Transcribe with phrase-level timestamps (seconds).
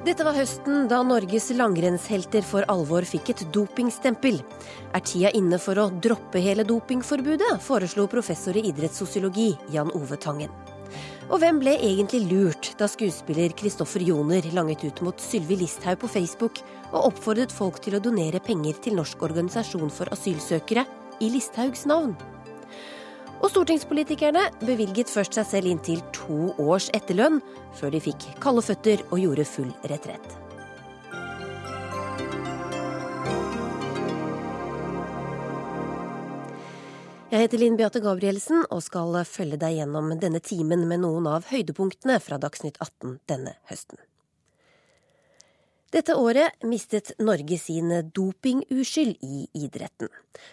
[0.00, 4.38] Dette var høsten da Norges langrennshelter for alvor fikk et dopingstempel.
[4.96, 10.48] Er tida inne for å droppe hele dopingforbudet, foreslo professor i idrettssosiologi Jan Ove Tangen.
[11.28, 16.10] Og hvem ble egentlig lurt da skuespiller Kristoffer Joner langet ut mot Sylvi Listhaug på
[16.16, 16.64] Facebook
[16.94, 20.88] og oppfordret folk til å donere penger til Norsk organisasjon for asylsøkere
[21.20, 22.16] i Listhaugs navn?
[23.40, 27.40] Og stortingspolitikerne bevilget først seg selv inntil to års etterlønn,
[27.78, 30.36] før de fikk kalde føtter og gjorde full retrett.
[37.30, 41.46] Jeg heter Linn Beate Gabrielsen og skal følge deg gjennom denne timen med noen av
[41.48, 44.02] høydepunktene fra Dagsnytt 18 denne høsten.
[45.90, 50.06] Dette året mistet Norge sin dopinguskyld i idretten.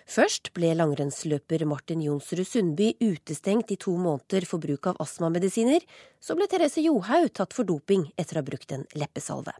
[0.09, 5.85] Først ble langrennsløper Martin Jonsrud Sundby utestengt i to måneder for bruk av astmamedisiner.
[6.17, 9.53] Så ble Therese Johaug tatt for doping etter å ha brukt en leppesalve.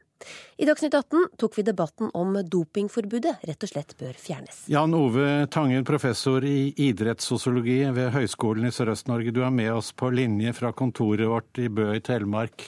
[0.58, 4.64] I Dagsnytt 18 tok vi debatten om dopingforbudet rett og slett bør fjernes.
[4.73, 9.30] Jan Ove Tangen, professor i idrettssosiologi ved Høgskolen i Sørøst-Norge.
[9.30, 12.66] Du er med oss på linje fra kontoret vårt i Bø i Telemark.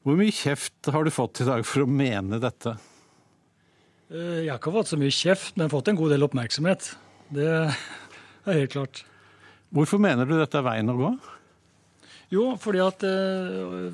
[0.00, 2.72] Hvor mye kjeft har du fått i dag for å mene dette?
[4.08, 6.94] Eh, jeg har ikke fått så mye kjeft, men fått en god del oppmerksomhet.
[7.30, 9.02] Det er helt klart.
[9.70, 11.10] Hvorfor mener du dette er veien å gå?
[12.30, 13.90] Jo, fordi at eh,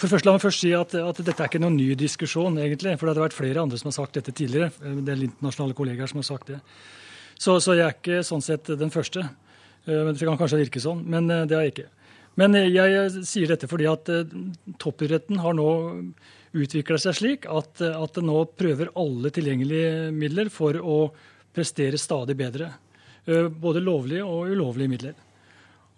[0.00, 2.96] For først, La meg først si at, at, dette er ikke noen ny diskusjon, egentlig.
[2.98, 4.72] For det har vært flere andre som har sagt dette tidligere.
[4.82, 6.58] Eh, det er internasjonale kollegaer som har sagt det.
[7.38, 9.22] Så, så jeg er ikke sånn sett den første.
[9.86, 11.86] Det kan kanskje virke sånn, men det er jeg ikke.
[12.38, 14.36] Men jeg sier dette fordi at eh,
[14.80, 15.70] toppidretten har nå
[16.50, 21.00] utvikla seg slik at, at det nå prøver alle tilgjengelige midler for å
[21.54, 22.72] prestere stadig bedre.
[23.26, 25.18] Eh, både lovlige og ulovlige midler.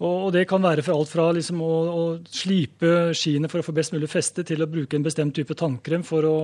[0.02, 3.74] Og Det kan være for alt fra liksom å, å, slipe skiene for å få
[3.76, 6.38] best mulig feste, til å bruke en bestemt type tannkrem for å,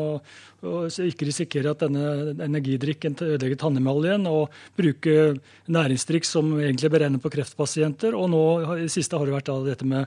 [0.62, 5.34] å ikke risikere at denne energidrikken ødelegger tannemaljen, og bruke
[5.66, 8.14] næringsdrikk som egentlig er beregnet på kreftpasienter.
[8.14, 8.44] Og nå
[8.76, 10.06] i det siste har det vært dette med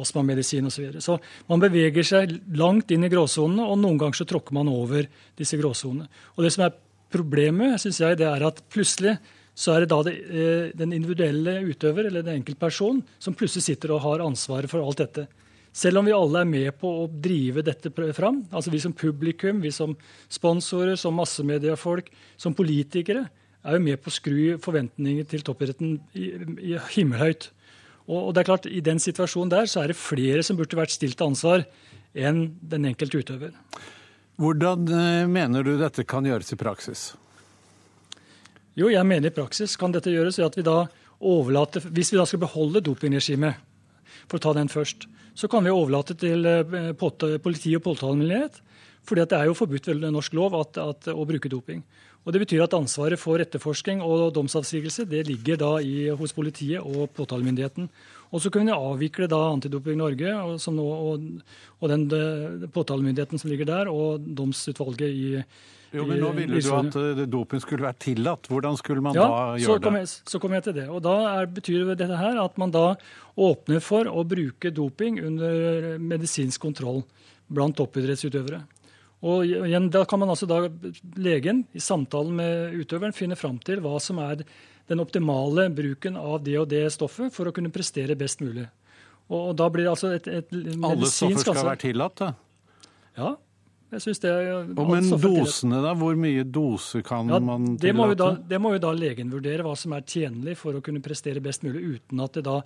[0.00, 0.76] astmamedisin osv.
[0.76, 1.00] Så, videre.
[1.04, 1.16] så
[1.48, 5.08] man beveger seg langt inn i gråsonene, og noen ganger så tråkker man over
[5.40, 6.10] disse gråsonene.
[6.36, 6.76] Og det som er
[7.10, 9.16] problemet, syns jeg, det er at plutselig
[9.60, 13.92] så er det da det, eh, den individuelle utøver eller den enkeltperson som plutselig sitter
[13.92, 15.26] og har ansvaret for alt dette.
[15.72, 19.60] Selv om vi alle er med på å drive dette fram, altså vi som publikum,
[19.62, 19.92] vi som
[20.32, 22.08] sponsorer, som massemediefolk,
[22.40, 23.28] som politikere,
[23.60, 26.32] er jo med på å skru forventninger til toppidretten i,
[26.72, 27.50] i himmelhøyt.
[28.08, 30.78] Og, og, det er klart, I den situasjonen der så er det flere som burde
[30.78, 31.66] vært stilt til ansvar
[32.16, 33.52] enn den enkelte utøver.
[34.40, 37.10] Hvordan eh, mener du dette kan gjøres i praksis?
[38.80, 40.78] Jo, jeg mener i praksis kan dette gjøres ved at vi da
[41.20, 43.58] overlater Hvis vi da skal beholde dopingregimet,
[44.24, 45.04] for å ta den først,
[45.36, 46.94] så kan vi overlate til eh,
[47.42, 48.60] politi og påtalemyndighet.
[49.04, 51.82] fordi det er jo forbudt ved norsk lov at, at, å bruke doping.
[52.24, 56.80] Og Det betyr at ansvaret for etterforskning og domsavsigelse det ligger da i, hos politiet
[56.80, 57.88] og påtalemyndigheten.
[58.30, 61.26] Og så kunne vi avvikle da Antidoping Norge og, nå, og,
[61.80, 62.06] og den
[62.70, 65.30] påtalemyndigheten som ligger der, og domsutvalget i,
[65.90, 68.46] jo, men Nå ville du at eh, doping skulle være tillatt.
[68.50, 70.02] Hvordan skulle man ja, da gjøre det?
[70.04, 70.86] Jeg, så kommer jeg til det.
[70.86, 72.84] Og Da er, betyr dette her at man da
[73.34, 77.02] åpner for å bruke doping under medisinsk kontroll
[77.50, 78.62] blant toppidrettsutøvere.
[79.20, 80.62] Og igjen, Da kan man altså da,
[81.20, 84.44] legen i samtalen med utøveren finne fram til hva som er
[84.90, 88.66] den optimale bruken av det og det stoffet for å kunne prestere best mulig.
[89.28, 92.22] Og, og da blir det altså et, et medisinsk Alle stoffer skal altså, være tillatt?
[92.24, 92.32] da?
[93.20, 93.36] Ja,
[93.90, 95.92] jeg synes det er og Men dosene, da?
[95.98, 97.86] Hvor mye dose kan ja, man tillate?
[97.86, 100.82] Det må, da, det må jo da legen vurdere, hva som er tjenlig for å
[100.84, 102.60] kunne prestere best mulig, uten at det da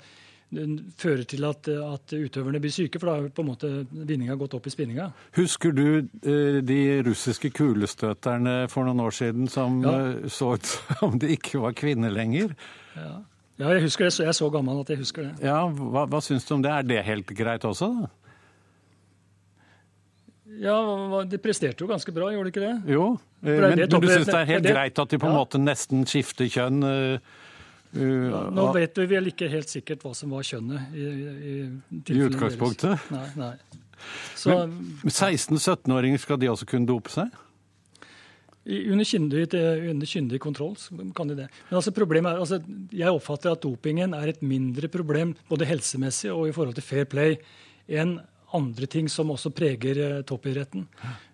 [1.01, 4.57] fører til at, at utøverne blir syke, for da har på en måte vinninga gått
[4.57, 5.11] opp i spinninga.
[5.39, 9.95] Husker du eh, de russiske kulestøterne for noen år siden som ja.
[10.15, 12.55] Eh, så ut som de ikke var kvinner lenger?
[12.95, 13.15] Ja.
[13.63, 14.17] ja jeg husker det.
[14.23, 15.49] Jeg er så gammel at jeg husker det.
[15.49, 16.75] Ja, Hva, hva syns du om det?
[16.75, 17.91] Er det helt greit også?
[18.03, 18.13] da?
[20.61, 20.77] Ja,
[21.27, 22.95] De presterte jo ganske bra, gjorde de ikke det?
[22.95, 25.35] Jo, det men, men, du syns det er helt det, greit at de på en
[25.35, 25.41] ja.
[25.41, 26.85] måte nesten skifter kjønn?
[26.85, 27.41] Uh,
[27.95, 31.55] ja, nå vet vi vel ikke helt sikkert hva som var kjønnet i, i,
[32.15, 33.09] I utgangspunktet?
[33.15, 33.55] Nei, nei.
[34.37, 37.33] Så, men 16-17-åringer, skal de også kunne dope seg?
[38.65, 39.45] Under kyndig,
[39.91, 40.77] under kyndig, kontroll
[41.17, 41.51] kan de det.
[41.69, 42.61] Men altså problemet er, altså,
[42.97, 47.09] jeg oppfatter at dopingen er et mindre problem både helsemessig og i forhold til fair
[47.09, 47.37] play
[47.93, 48.17] enn
[48.55, 50.87] andre ting som også preger eh, toppidretten.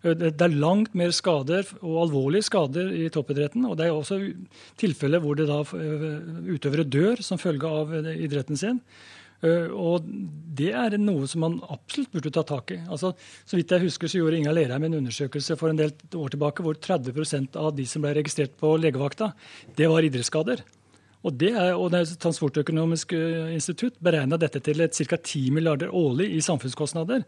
[0.03, 3.67] Eh, det er langt mer skader, og alvorlige skader, i toppidretten.
[3.69, 4.21] Og det er også
[4.81, 6.11] tilfeller hvor det da eh,
[6.57, 8.85] utøvere dør som følge av idretten sin.
[9.41, 12.77] Og det er noe som man absolutt burde ta tak i.
[12.93, 13.15] Altså,
[13.49, 16.67] så vidt jeg husker, så gjorde Inga Lerheim en undersøkelse for en del år tilbake
[16.67, 19.31] hvor 30% av de som ble registrert på legevakta,
[19.81, 20.61] det var idrettsskader.
[21.21, 23.13] Og, det er, og det Transportøkonomisk
[23.53, 25.19] institutt beregna dette til ca.
[25.19, 27.27] 10 milliarder årlig i samfunnskostnader.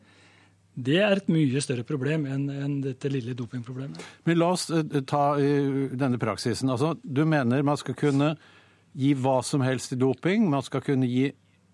[0.73, 4.01] Det er et mye større problem enn, enn dette lille dopingproblemet.
[4.25, 4.71] Men la oss
[5.05, 6.73] ta denne praksisen.
[6.73, 8.33] Altså, du mener man skal kunne
[8.97, 10.49] gi hva som helst i doping?
[10.49, 11.29] Man skal kunne gi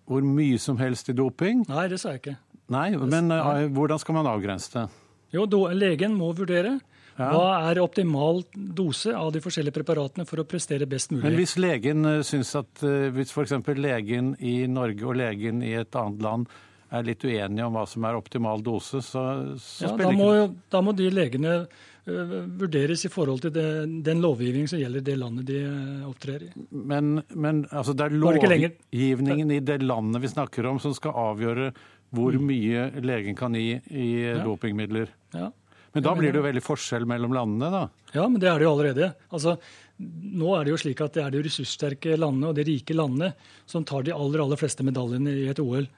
[0.08, 1.66] hvor mye som helst i doping?
[1.68, 2.38] Nei, det sa jeg ikke.
[2.72, 3.30] Nei, Men.
[3.32, 4.86] Eh, hvordan skal man avgrense det?
[5.32, 6.78] Jo, Legen må vurdere.
[7.18, 7.32] Ja.
[7.34, 11.24] Hva er optimal dose av de forskjellige preparatene for å prestere best mulig?
[11.26, 13.56] Men hvis legen eh, syns at eh, hvis f.eks.
[13.74, 16.48] legen i Norge og legen i et annet land
[16.94, 19.24] er litt uenige om hva som er optimal dose, så,
[19.60, 23.52] så ja, spiller da må, ikke Da må de legene uh, vurderes i forhold til
[23.52, 23.66] det,
[24.06, 25.60] den lovgivningen som gjelder det landet de
[26.08, 26.50] opptrer i.
[26.70, 31.72] Men, men altså, det er lovgivningen i det landet vi snakker om som skal avgjøre
[32.16, 32.48] hvor mm.
[32.48, 34.38] mye legen kan gi i ja.
[34.46, 35.12] dopingmidler.
[35.36, 35.50] Ja.
[35.98, 38.10] Men da blir det jo veldig forskjell mellom landene, da?
[38.14, 39.08] Ja, men det er det jo allerede.
[39.34, 39.56] Altså,
[39.98, 43.32] nå er det jo slik at det er de ressurssterke landene og de rike landene
[43.66, 45.88] som tar de aller, aller fleste medaljene i et OL.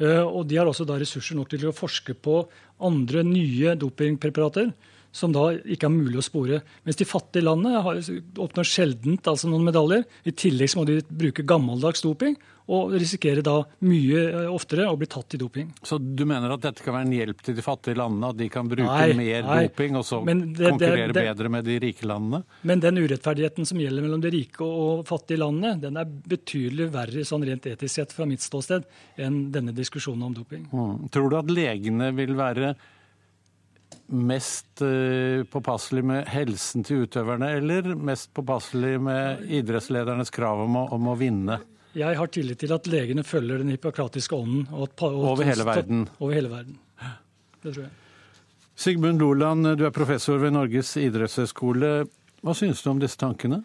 [0.00, 2.38] Eh, og de har også da ressurser nok til å forske på
[2.82, 4.72] andre nye dopingpreparater
[5.12, 6.62] som da ikke er mulig å spore.
[6.86, 7.82] Mens de fattige landene
[8.40, 10.06] oppnår sjeldent altså noen medaljer.
[10.24, 12.38] I tillegg må de bruke gammeldags doping
[12.72, 15.72] og risikere da mye eh, oftere å bli tatt i doping.
[15.82, 18.48] Så du mener at dette kan være en hjelp til de fattige landene, at de
[18.52, 19.58] kan bruke nei, mer nei.
[19.66, 22.42] doping og så det, konkurrere det, det, bedre med de rike landene?
[22.70, 27.26] Men den urettferdigheten som gjelder mellom de rike og fattige landene, den er betydelig verre
[27.28, 28.86] sånn rent etisk sett fra mitt ståsted
[29.20, 30.68] enn denne diskusjonen om doping.
[30.70, 31.08] Mm.
[31.12, 32.76] Tror du at legene vil være
[34.12, 40.86] mest uh, påpasselig med helsen til utøverne, eller mest påpasselig med idrettsledernes krav om å,
[40.96, 41.58] om å vinne?
[41.96, 44.64] Jeg har tillit til at legene følger den hippokratiske ånden.
[44.72, 46.06] Og at, og over hele verden?
[46.20, 46.78] Over hele verden.
[47.60, 47.92] Det tror jeg.
[48.82, 51.92] Sigmund Loland, du er professor ved Norges idrettshøgskole.
[52.42, 53.60] Hva synes du om disse tankene?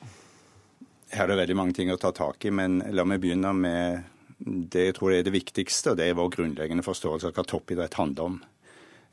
[1.14, 4.04] Her er det veldig mange ting å ta tak i, men la meg begynne med
[4.38, 7.96] det jeg tror er det viktigste, og det er vår grunnleggende forståelse av hva toppidrett
[7.98, 8.36] handler om.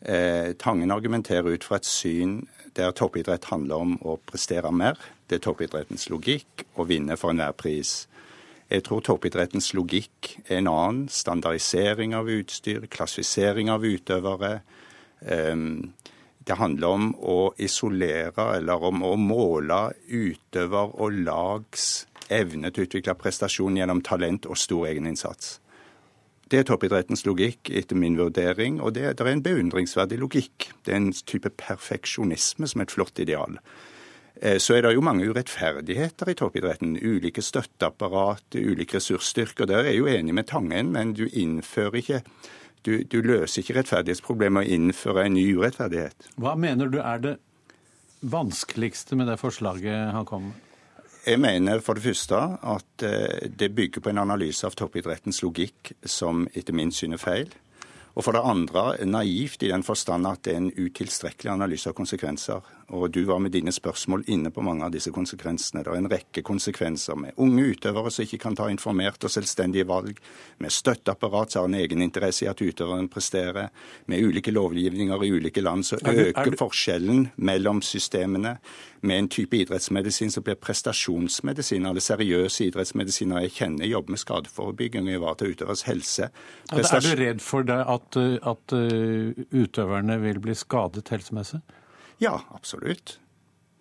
[0.05, 2.43] Eh, Tangen argumenterer ut fra et syn
[2.77, 4.99] der toppidrett handler om å prestere mer.
[5.29, 8.05] Det er toppidrettens logikk å vinne for enhver pris.
[8.69, 11.05] Jeg tror toppidrettens logikk er en annen.
[11.09, 14.61] Standardisering av utstyr, klassifisering av utøvere.
[15.25, 15.93] Ehm,
[16.45, 22.89] det handler om å isolere eller om å måle utøver og lags evne til å
[22.89, 25.61] utvikle prestasjon gjennom talent og stor egeninnsats.
[26.53, 30.69] Det er toppidrettens logikk, etter min vurdering, og det, det er en beundringsverdig logikk.
[30.85, 33.57] Det er en type perfeksjonisme som er et flott ideal.
[34.43, 36.99] Eh, så er det jo mange urettferdigheter i toppidretten.
[37.01, 39.69] Ulike støtteapparat, ulik ressursstyrke.
[39.71, 42.21] Der er jeg jo enig med Tangen, men du innfører ikke
[42.85, 46.29] du, du løser ikke rettferdighetsproblemet å innføre en ny urettferdighet.
[46.37, 47.35] Hva mener du er det
[48.21, 50.74] vanskeligste med det forslaget han kom med?
[51.25, 55.95] Jeg mener for det første at eh, det bygger på en analyse av toppidrettens logikk
[56.05, 57.55] som etter min syn er feil.
[58.15, 61.97] Og for det andre naivt i den forstand at det er en utilstrekkelig analyse av
[61.97, 62.61] konsekvenser.
[62.89, 65.83] Og du var med dine spørsmål inne på mange av disse konsekvensene.
[65.85, 69.87] Det er en rekke konsekvenser med unge utøvere som ikke kan ta informerte og selvstendige
[69.89, 70.19] valg,
[70.61, 73.71] med støtteapparat som har en egeninteresse i at utøveren presterer,
[74.07, 78.59] med ulike lovgivninger i ulike land som øker forskjellen mellom systemene,
[79.05, 81.87] med en type idrettsmedisin som blir prestasjonsmedisin.
[81.89, 86.29] Alle seriøse idrettsmedisiner jeg kjenner, jobber med skadeforebygging og ivaretar utøveres helse.
[86.73, 87.13] Prestasjon...
[87.13, 88.21] Er du redd for det at,
[88.53, 91.61] at uh, utøverne vil bli skadet helsemessig?
[92.23, 93.19] Ja, absolutt.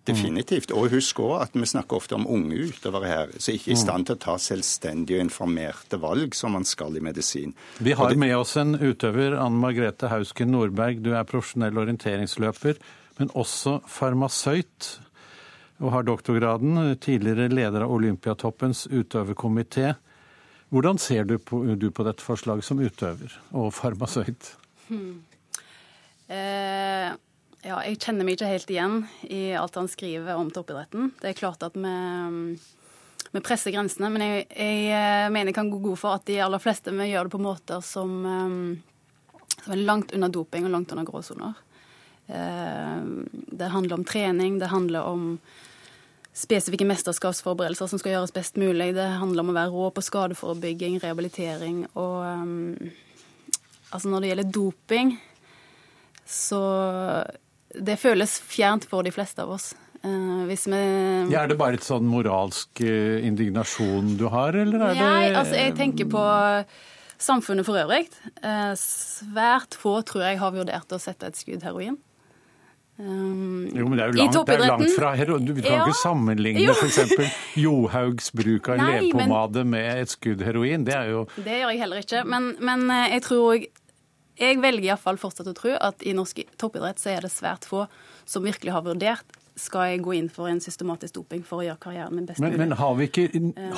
[0.04, 0.72] Definitivt.
[0.76, 3.80] Og husk òg at vi snakker ofte om unge utover her, som ikke er i
[3.80, 7.54] stand til å ta selvstendige og informerte valg som man skal i medisin.
[7.80, 8.20] Vi har det...
[8.20, 11.00] med oss en utøver, Anne Margrethe Hausken Nordberg.
[11.00, 12.80] Du er profesjonell orienteringsløper,
[13.16, 14.92] men også farmasøyt.
[15.80, 19.94] Og har doktorgraden, tidligere leder av Olympiatoppens utøverkomité.
[20.74, 24.52] Hvordan ser du på, du på, dette forslaget som utøver og farmasøyt?
[24.90, 25.22] Hmm.
[26.28, 27.14] Eh
[27.64, 28.96] ja, jeg kjenner meg ikke helt igjen
[29.32, 31.12] i alt han skriver om toppidretten.
[31.20, 31.92] Det er klart at vi,
[33.32, 36.40] vi presser grensene, men jeg, jeg, eh, mener jeg kan gå god for at de
[36.44, 40.74] aller fleste vi gjør det på måter som, eh, som er langt unna doping og
[40.76, 41.56] langt unna gråsoner.
[42.26, 43.00] Eh,
[43.32, 45.38] det handler om trening, det handler om
[46.34, 48.90] spesifikke mesterskapsforberedelser som skal gjøres best mulig.
[48.96, 52.92] Det handler om å være rå på skadeforebygging, rehabilitering og um,
[53.94, 55.10] Altså når det gjelder doping,
[56.26, 56.58] så
[57.74, 59.72] det føles fjernt for de fleste av oss.
[60.04, 60.44] Uh,
[61.32, 65.38] ja, Er det bare et sånn moralsk uh, indignasjon du har, eller er Nei, det
[65.40, 66.24] altså jeg tenker på
[67.24, 68.10] samfunnet for øvrig.
[68.44, 71.96] Uh, svært få tror jeg har vurdert å sette et skudd heroin.
[72.94, 75.48] Um, jo, men det er jo langt, det er langt fra heroin.
[75.48, 77.40] Du kan ja, ikke sammenligne f.eks.
[77.58, 80.84] Johaugs bruk av Nei, lepomade med et skudd heroin.
[80.86, 82.22] Det er jo Det gjør jeg heller ikke.
[82.28, 83.64] Men, men jeg tror
[84.40, 87.84] Jeg velger iallfall fortsatt å tro at i norsk toppidrett så er det svært få
[88.26, 91.82] som virkelig har vurdert skal jeg gå inn for en systematisk doping for å gjøre
[91.84, 92.56] karrieren min best mulig.
[92.58, 93.28] Men, men har, vi ikke,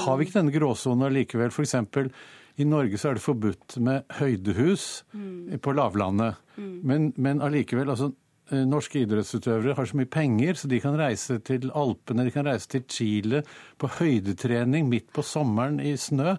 [0.07, 1.53] har vi ikke denne gråsonen likevel?
[1.53, 1.75] F.eks.
[2.57, 5.59] i Norge så er det forbudt med høydehus mm.
[5.61, 6.41] på lavlandet.
[6.57, 6.73] Mm.
[6.89, 8.15] Men, men allikevel, altså
[8.55, 12.47] Eh, norske idrettsutøvere har så mye penger, så de kan reise til Alpene, de kan
[12.47, 13.41] reise til Chile
[13.81, 16.37] på høydetrening midt på sommeren i snø.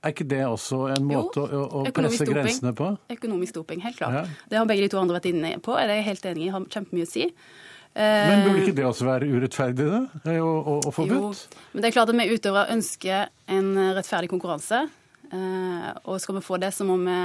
[0.00, 2.36] Er ikke det også en måte jo, å, å presse doping.
[2.38, 2.86] grensene på?
[3.12, 4.14] Økonomisk doping, helt klart.
[4.16, 4.46] Ja.
[4.48, 5.74] Det har begge de to andre vært inne på.
[5.76, 6.52] Det er jeg helt enig i.
[6.54, 7.26] Har kjempemye å si.
[7.98, 10.00] Men burde ikke det også være urettferdig, da?
[10.38, 11.42] Og, og, og forbudt?
[11.42, 14.84] Jo, men det er klart at vi utøvere ønsker en rettferdig konkurranse.
[15.30, 17.18] Eh, og skal vi få det, så må vi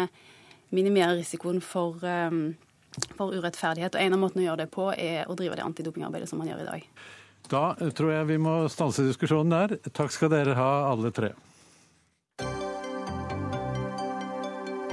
[0.75, 2.48] minimere risikoen for um,
[3.17, 3.96] for urettferdighet.
[3.96, 6.51] Og En av måtene å gjøre det på er å drive det antidopingarbeidet som man
[6.51, 6.88] gjør i dag.
[7.51, 9.91] Da tror jeg vi må stanse diskusjonen der.
[9.94, 11.34] Takk skal dere ha, alle tre.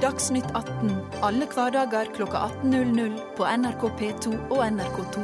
[0.03, 0.89] Dagsnytt 18
[1.23, 5.21] alle hverdager kl 18.00 på NRK P2 og NRK2.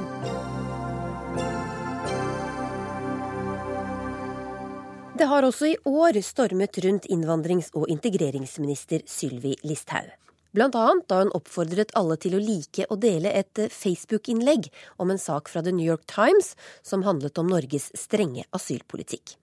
[5.20, 10.16] Det har også i år stormet rundt innvandrings- og integreringsminister Sylvi Listhaug.
[10.58, 15.50] Annet da hun oppfordret alle til å like og dele et Facebook-innlegg om en sak
[15.50, 19.36] fra The New York Times som handlet om Norges strenge asylpolitikk.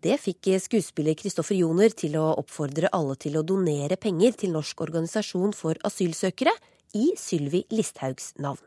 [0.00, 4.80] Det fikk skuespiller Kristoffer Joner til å oppfordre alle til å donere penger til Norsk
[4.86, 6.54] organisasjon for asylsøkere
[6.96, 8.62] i Sylvi Listhaugs navn.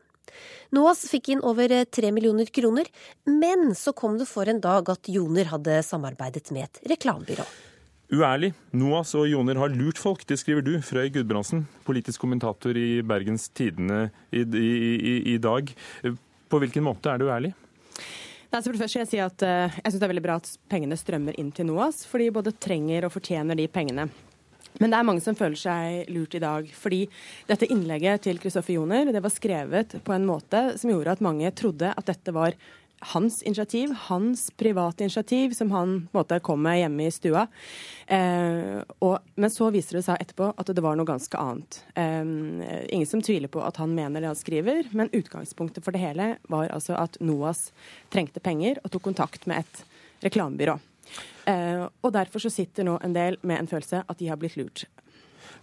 [0.75, 2.85] NOAS fikk inn over tre millioner kroner,
[3.25, 7.47] men så kom det for en dag at Joner hadde samarbeidet med et reklamebyrå.
[8.09, 8.55] Uærlig.
[8.73, 13.51] NOAS og Joner har lurt folk, det skriver du, Frøy Gudbrandsen, politisk kommentator i Bergens
[13.53, 15.69] Tidende i, i, i, i dag.
[16.49, 17.51] På hvilken måte er det uærlig?
[18.49, 20.49] Nei, for det første jeg si at uh, jeg syns det er veldig bra at
[20.73, 24.07] pengene strømmer inn til NOAS, for de både trenger og fortjener de pengene.
[24.79, 26.65] Men det er mange som føler seg lurt i dag.
[26.81, 27.03] Fordi
[27.49, 31.53] dette innlegget til Kristoffer Joner det var skrevet på en måte som gjorde at mange
[31.57, 32.57] trodde at dette var
[32.99, 37.45] hans initiativ, hans private initiativ, som han på en kom med hjemme i stua.
[38.07, 41.81] Eh, og, men så viser det seg etterpå at det var noe ganske annet.
[41.95, 42.23] Eh,
[42.89, 46.33] ingen som tviler på at han mener det han skriver, men utgangspunktet for det hele
[46.51, 47.69] var altså at NOAS
[48.11, 49.83] trengte penger og tok kontakt med et
[50.27, 50.79] reklamebyrå.
[51.49, 54.59] Eh, og derfor så sitter nå en del med en følelse at de har blitt
[54.59, 54.85] lurt.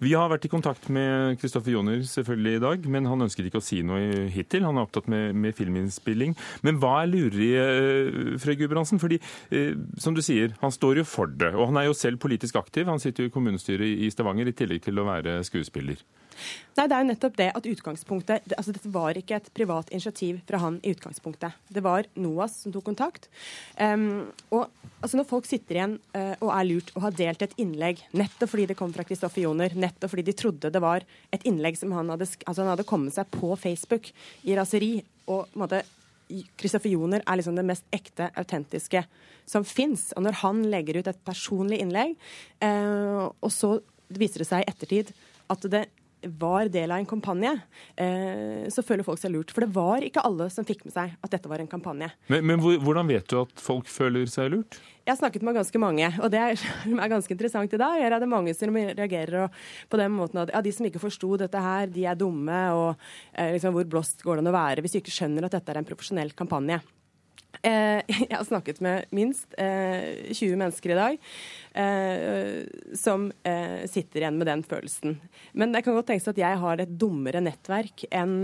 [0.02, 3.62] Vi har vært i kontakt med Kristoffer Joner selvfølgelig i dag, men han ønsker ikke
[3.62, 4.66] å si noe hittil.
[4.68, 6.34] Han er opptatt med, med filminnspilling.
[6.66, 9.00] Men hva er lureri, uh, Frøy Gudbrandsen?
[9.00, 9.20] Fordi,
[9.54, 9.72] uh,
[10.02, 11.54] som du sier, han står jo for det.
[11.56, 12.90] Og han er jo selv politisk aktiv.
[12.92, 16.04] Han sitter jo i kommunestyret i Stavanger i tillegg til å være skuespiller.
[16.76, 20.40] Nei, Det er jo nettopp det at utgangspunktet, altså Dette var ikke et privat initiativ
[20.48, 21.56] fra han i utgangspunktet.
[21.72, 23.28] Det var NOAS som tok kontakt.
[23.80, 24.68] Um, og
[25.00, 28.52] altså Når folk sitter igjen uh, og er lurt og har delt et innlegg nettopp
[28.52, 31.92] fordi det kom fra Kristoffer Joner, nettopp fordi de trodde det var et innlegg som
[31.96, 34.10] han hadde, altså han hadde kommet seg på Facebook
[34.44, 35.82] i raseri og på en måte
[36.58, 39.04] Kristoffer Joner er liksom det mest ekte, autentiske
[39.46, 40.10] som fins.
[40.16, 42.16] Og når han legger ut et personlig innlegg,
[42.64, 43.76] uh, og så
[44.08, 45.12] viser det seg i ettertid
[45.52, 45.86] at det
[46.28, 47.52] var del av en kampanje,
[47.96, 49.54] eh, så føler folk seg lurt.
[49.54, 52.10] For det var ikke alle som fikk med seg at dette var en kampanje.
[52.32, 54.80] Men, men hvordan vet du at folk føler seg lurt?
[55.06, 56.62] Jeg har snakket med ganske mange, og det er,
[57.04, 58.00] er ganske interessant i dag.
[58.02, 59.52] Her er det mange som reagerer
[59.86, 63.08] på den måten at ja, de som ikke forsto dette her, de er dumme, og
[63.32, 65.72] eh, liksom, hvor blåst går det an å være hvis du ikke skjønner at dette
[65.72, 66.80] er en profesjonell kampanje.
[67.62, 71.16] Eh, jeg har snakket med minst 20 eh, mennesker i dag
[71.72, 73.28] eh, som
[73.90, 75.16] sitter igjen med den følelsen.
[75.56, 78.38] Men det kan godt tenkes at jeg har et dummere nettverk enn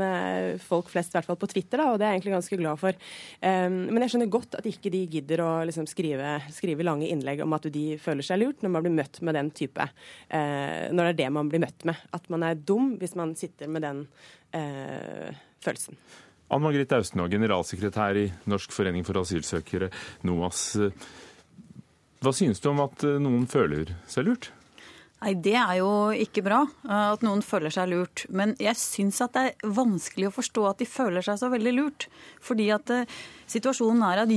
[0.62, 2.80] folk flest, i hvert fall på Twitter, da, og det er jeg egentlig ganske glad
[2.80, 2.98] for.
[3.42, 7.56] Men jeg skjønner godt at ikke de gidder å liksom skrive, skrive, lange innlegg om
[7.56, 9.86] at de føler seg lurt når man blir møtt med den type
[10.32, 12.04] Når det er det man blir møtt med.
[12.16, 14.04] At man er dum hvis man sitter med den
[14.52, 15.98] følelsen.
[16.52, 19.88] Ann Margrethe Austenaa, generalsekretær i Norsk forening for asylsøkere,
[20.28, 20.64] NOAS.
[22.22, 24.50] Hva synes du om at noen føler seg lurt?
[25.22, 28.24] Nei, Det er jo ikke bra eh, at noen føler seg lurt.
[28.34, 31.74] Men jeg syns at det er vanskelig å forstå at de føler seg så veldig
[31.76, 32.08] lurt.
[32.42, 33.20] Fordi at eh,
[33.52, 34.32] situasjonen er at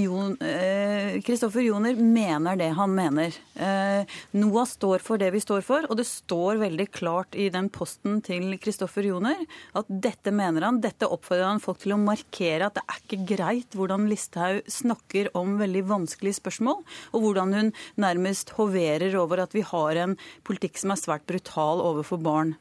[1.25, 3.33] Kristoffer Jon, Joner mener det han mener.
[3.55, 7.71] Eh, NOAH står for det vi står for, og det står veldig klart i den
[7.73, 9.41] posten til Kristoffer Joner
[9.75, 13.21] at dette mener han, dette oppfordrer han folk til å markere at det er ikke
[13.35, 16.83] greit hvordan Listhaug snakker om veldig vanskelige spørsmål,
[17.15, 21.25] og hvordan hun nærmest hoverer over at vi har en politikk retorikk som er svært
[21.27, 22.55] brutal overfor barn.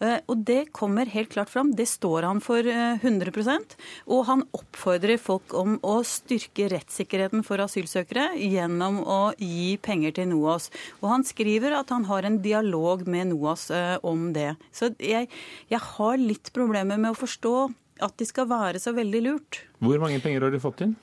[0.00, 1.74] Eh, og det kommer helt klart fram.
[1.74, 3.58] Det står han for 100 eh,
[4.06, 10.28] Og han oppfordrer folk om å styrke rettssikkerheten for asylsøkere gjennom å gi penger til
[10.28, 10.70] NOAS.
[11.02, 14.56] Og han skriver at han har en dialog med NOAS eh, om det.
[14.72, 15.28] Så jeg,
[15.68, 19.64] jeg har litt problemer med å forstå at de skal være så veldig lurt.
[19.82, 20.94] Hvor mange penger har de fått inn?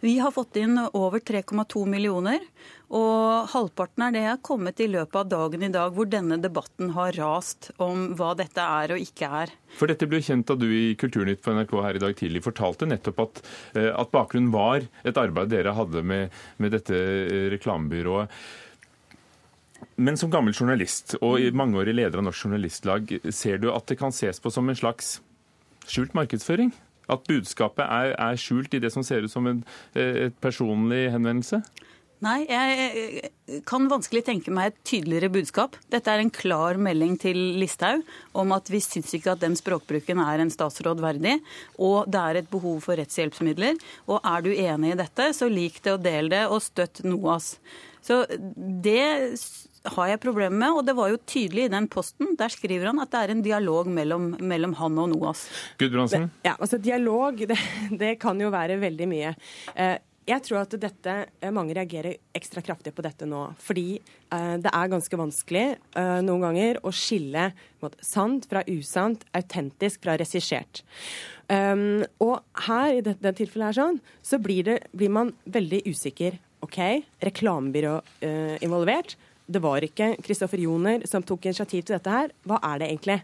[0.00, 2.42] Vi har fått inn over 3,2 millioner.
[2.94, 6.36] Og halvparten er det jeg har kommet i løpet av dagen i dag, hvor denne
[6.38, 9.54] debatten har rast om hva dette er og ikke er.
[9.74, 12.86] For dette ble kjent da du i Kulturnytt på NRK her i dag tidlig fortalte
[12.86, 13.42] nettopp at,
[13.74, 16.30] eh, at bakgrunnen var et arbeid dere hadde med,
[16.62, 18.30] med dette eh, reklamebyrået.
[19.98, 24.14] Men som gammel journalist og mangeårig leder av Norsk Journalistlag, ser du at det kan
[24.14, 25.16] ses på som en slags
[25.90, 26.70] skjult markedsføring?
[27.10, 29.60] At budskapet er, er skjult i det som ser ut som en
[29.94, 31.60] et personlig henvendelse?
[32.24, 35.76] Nei, jeg kan vanskelig tenke meg et tydeligere budskap.
[35.92, 38.06] Dette er en klar melding til Listhaug
[38.40, 41.36] om at vi syns ikke at den språkbruken er en statsråd verdig,
[41.76, 43.76] og det er et behov for rettshjelpsmidler.
[44.08, 47.56] Og er du enig i dette, så lik det og del det, og støtt NOAS.
[48.06, 49.04] Så det
[49.94, 52.34] har jeg problemer med, og det var jo tydelig i den posten.
[52.38, 55.46] Der skriver han at det er en dialog mellom, mellom han og NOAS.
[55.80, 56.30] Gudbrandsen?
[56.46, 57.58] Ja, altså Dialog, det,
[58.02, 59.34] det, kan jo være veldig mye.
[59.74, 59.96] Eh,
[60.26, 63.44] jeg tror at dette, eh, mange reagerer ekstra kraftig på dette nå.
[63.62, 67.52] Fordi eh, det er ganske vanskelig eh, noen ganger å skille
[67.82, 70.82] måtte, sant fra usant, autentisk fra regissert.
[71.46, 76.40] Um, og her, i dette, tilfellet her sånn, så blir, det, blir man veldig usikker.
[76.66, 76.80] OK,
[77.22, 79.14] reklamebyrå uh, involvert
[79.46, 82.34] det var ikke Kristoffer Joner som tok initiativ til dette her.
[82.46, 83.20] Hva er det egentlig?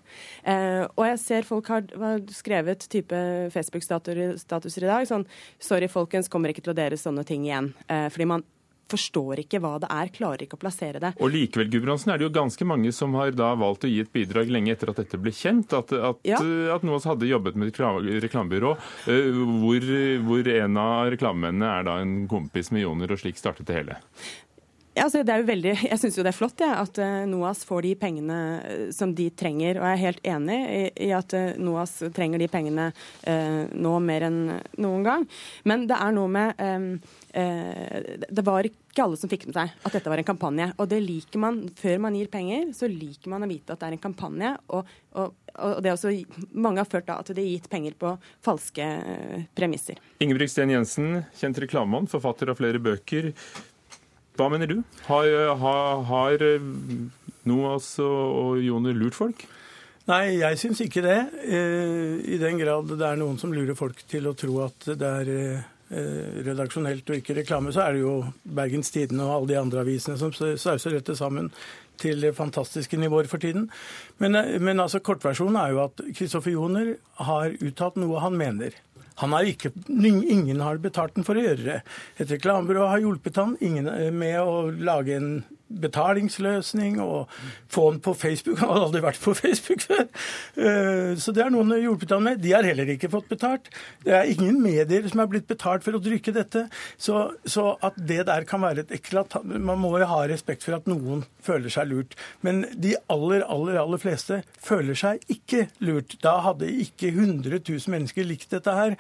[0.47, 3.23] Eh, og jeg ser folk har, har skrevet type
[3.55, 5.07] Facebook-statuser i dag.
[5.09, 5.27] Sånn
[5.63, 7.73] Sorry, folkens, kommer ikke til å dere sånne ting igjen.
[7.89, 8.47] Eh, fordi man
[8.93, 11.13] forstår ikke hva det er, klarer ikke å plassere det.
[11.23, 14.13] Og likevel Gudbrandsen, er det jo ganske mange som har da valgt å gi et
[14.13, 16.41] bidrag lenge etter at dette ble kjent, at, at, ja.
[16.75, 17.81] at NOAS hadde jobbet med et
[18.27, 18.75] reklamebyrå
[19.11, 19.91] eh, hvor,
[20.29, 24.01] hvor en av reklamemennene er da en kompis med Joner, og slik startet det hele.
[24.93, 27.63] Altså det er jo veldig, jeg syns jo det er flott ja, at uh, NOAS
[27.65, 29.81] får de pengene uh, som de trenger.
[29.81, 32.91] Og jeg er helt enig i, i at uh, NOAS trenger de pengene
[33.23, 34.39] nå mer enn
[34.83, 35.25] noen gang.
[35.69, 39.97] Men det er noe med eh, Det var ikke alle som fikk med seg at
[39.97, 40.69] dette var en kampanje.
[40.77, 43.89] Og det liker man før man gir penger, så liker man å vite at det
[43.89, 44.53] er en kampanje.
[44.75, 46.13] Og, og, og det er også,
[46.53, 48.89] mange har ført da at de har gitt penger på falske
[49.57, 50.01] premisser.
[50.23, 53.33] Ingebrigt Jensen, kjent reklamemann, forfatter av flere bøker.
[54.39, 54.79] Hva mener du?
[55.09, 55.29] Har,
[55.61, 56.71] har, har eh,
[57.49, 59.45] Noas og Joner lurt folk?
[60.09, 61.19] Nei, jeg syns ikke det.
[61.47, 65.13] Eh, I den grad det er noen som lurer folk til å tro at det
[65.21, 65.69] er eh,
[66.49, 70.19] redaksjonelt og ikke reklame, så er det jo Bergens Tidende og alle de andre avisene
[70.19, 71.53] som sauser dette sammen
[72.03, 73.69] til fantastiske nivåer for tiden.
[74.19, 76.97] Men, men altså, kortversjonen er jo at Kristoffer Joner
[77.29, 78.75] har uttalt noe han mener.
[79.23, 81.79] Har ikke, ingen har betalt den for å gjøre det.
[82.19, 83.57] Et reklamebyrå har hjulpet han
[84.19, 85.35] med å lage en
[85.83, 87.31] betalingsløsning og
[87.73, 88.59] få den på Facebook.
[88.63, 90.05] Han hadde aldri vært på Facebook før.
[90.57, 92.43] Eh, så det er noen hjulpet han med.
[92.43, 93.71] De har heller ikke fått betalt.
[94.05, 96.67] Det er ingen medier som er blitt betalt for å trykke dette.
[97.01, 100.77] Så, så at det der kan være et eklatant Man må jo ha respekt for
[100.77, 102.17] at noen føler seg lurt.
[102.47, 106.17] Men de aller, aller, aller fleste føler seg ikke lurt.
[106.25, 108.97] Da hadde ikke 100 000 mennesker likt dette her.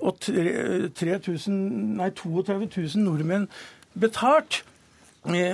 [0.00, 1.58] Og 3000,
[2.00, 3.48] nei, 32 000 nordmenn
[3.96, 4.62] betalt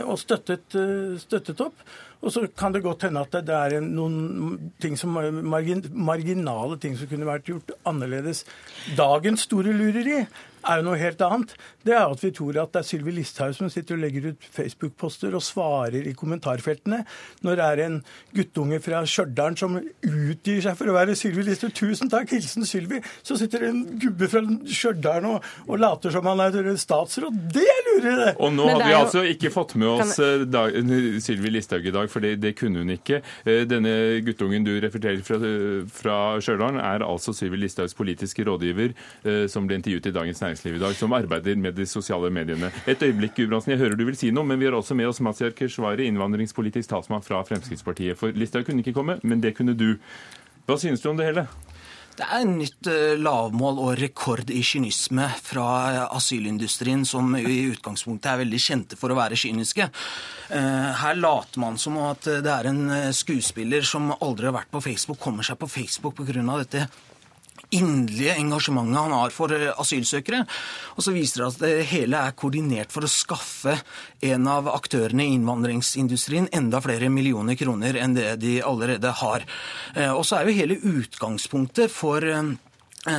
[0.04, 1.74] og støttet, eh, støttet opp.
[2.22, 5.10] Og så kan det godt hende at det er noen ting som,
[5.42, 8.44] margin, marginale ting som kunne vært gjort annerledes.
[8.96, 10.26] Dagens store lureri
[10.68, 11.54] er jo noe helt annet.
[11.82, 14.48] Det er at vi tror at det er Sylvi Listhaug som sitter og legger ut
[14.54, 17.02] Facebook-poster og svarer i kommentarfeltene
[17.42, 17.98] når det er en
[18.36, 21.74] guttunge fra Stjørdal som utgir seg for å være Sylvi Listhaug.
[21.76, 23.02] Tusen takk, hilsen Sylvi.
[23.26, 27.40] Så sitter det en gubbe fra Stjørdal og, og, later som han er statsråd.
[27.52, 28.30] Det lurer det!
[28.38, 29.02] Og nå hadde vi jo...
[29.02, 30.82] altså ikke fått med oss kan...
[30.82, 33.22] Eh, Sylvi Listhaug i dag, for det, det, kunne hun ikke.
[33.44, 33.94] Eh, denne
[34.26, 35.38] guttungen du referterer fra,
[35.92, 38.94] fra Stjørdal, er altså Sylvi Listhaugs politiske rådgiver,
[39.26, 42.72] eh, som ble intervjuet i Dagens Næringsliv i dag, som arbeider med de sosiale mediene.
[42.86, 45.22] Et øyeblikk, Gudbrandsen, jeg hører du vil si noe, men vi har også med oss
[45.24, 48.18] Mazyar Keshvari, innvandringspolitisk talsmann fra Fremskrittspartiet.
[48.18, 49.94] For Listhaug kunne ikke komme, men det kunne du.
[50.68, 51.46] Hva synes du om det hele?
[52.12, 58.42] Det er nytt eh, lavmål og rekord i kynisme fra asylindustrien, som i utgangspunktet er
[58.42, 59.86] veldig kjente for å være kyniske.
[60.52, 64.72] Eh, her later man som at det er en eh, skuespiller som aldri har vært
[64.74, 66.44] på Facebook, kommer seg på Facebook pga.
[66.60, 66.84] dette
[67.72, 70.44] inderlige engasjementet han har for eh, asylsøkere.
[70.96, 73.78] Og så viser det at det hele er koordinert for å skaffe
[74.24, 79.46] en av aktørene i innvandringsindustrien enda flere millioner kroner enn det de allerede har.
[79.96, 82.52] Eh, og så er jo hele utgangspunktet for eh,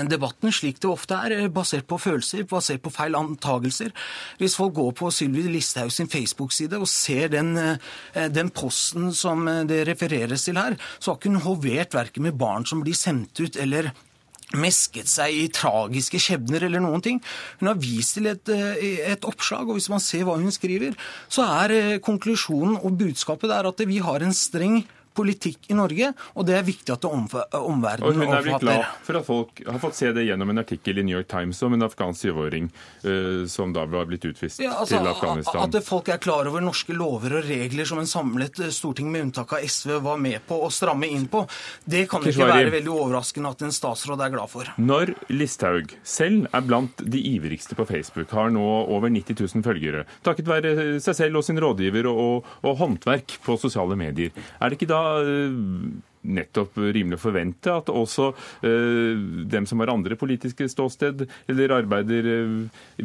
[0.07, 3.91] debatten slik det ofte er, basert på følelser, basert på feil antagelser.
[4.39, 7.51] Hvis folk går på Sylvi Listhaug Facebook-side og ser den,
[8.13, 12.63] den, posten som det refereres til her, så har ikke hun hovert verken med barn
[12.69, 13.91] som blir sendt ut, eller
[14.59, 17.21] mesket seg i tragiske skjebner eller noen ting.
[17.61, 20.97] Hun har vist til et, et, oppslag, og hvis man ser hva hun skriver,
[21.31, 24.83] så er konklusjonen og budskapet der at vi har en streng
[25.15, 28.05] politikk i Norge, og det er viktig at omverdenen omfatter.
[28.17, 31.05] Hun er blitt glad for at folk har fått se det gjennom en artikkel i
[31.05, 32.69] New York Times om en afghansk syvåring
[33.05, 35.61] uh, som da var blitt utvist ja, altså, til Afghanistan.
[35.67, 39.27] At folk er klar over norske lover og regler som en samlet eh, storting med
[39.27, 41.43] unntak av SV var med på å stramme inn på,
[41.85, 44.69] det kan ikke være veldig overraskende at en statsråd er glad for.
[44.81, 50.05] Når Listhaug selv er blant de ivrigste på Facebook, har nå over 90 000 følgere,
[50.25, 50.73] takket være
[51.03, 54.91] seg selv og sin rådgiver og, og, og håndverk på sosiale medier, er det ikke
[54.91, 55.02] da Eh,
[56.23, 58.29] nettopp rimelig å forvente at også
[58.65, 59.19] eh,
[59.51, 62.55] dem som har andre politiske ståsted eller arbeider eh,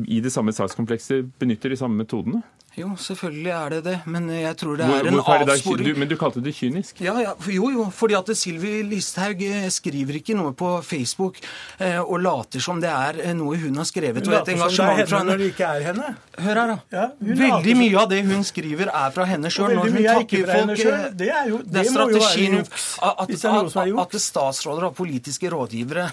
[0.05, 2.43] i det samme sakskomplekset, benytter de samme metodene?
[2.79, 5.99] Jo, selvfølgelig er det det, men jeg tror det er en avsporing.
[5.99, 7.01] men du kalte det kynisk?
[7.03, 11.41] Ja, ja, Jo, jo, fordi at Sylvi Listhaug eh, skriver ikke noe på Facebook
[11.79, 14.23] eh, og later som det er eh, noe hun har skrevet.
[14.27, 16.13] Hun later som det er henne når det ikke er henne.
[16.39, 16.77] Hør her, da.
[16.95, 17.07] Ja,
[17.43, 19.75] veldig mye av det hun skriver, er fra henne sjøl.
[19.75, 20.97] Veldig mye er ikke fra henne sjøl.
[21.19, 22.87] Det, er jo, det, det må jo være juks.
[23.03, 26.07] At, at, at, statsråder og politiske rådgivere,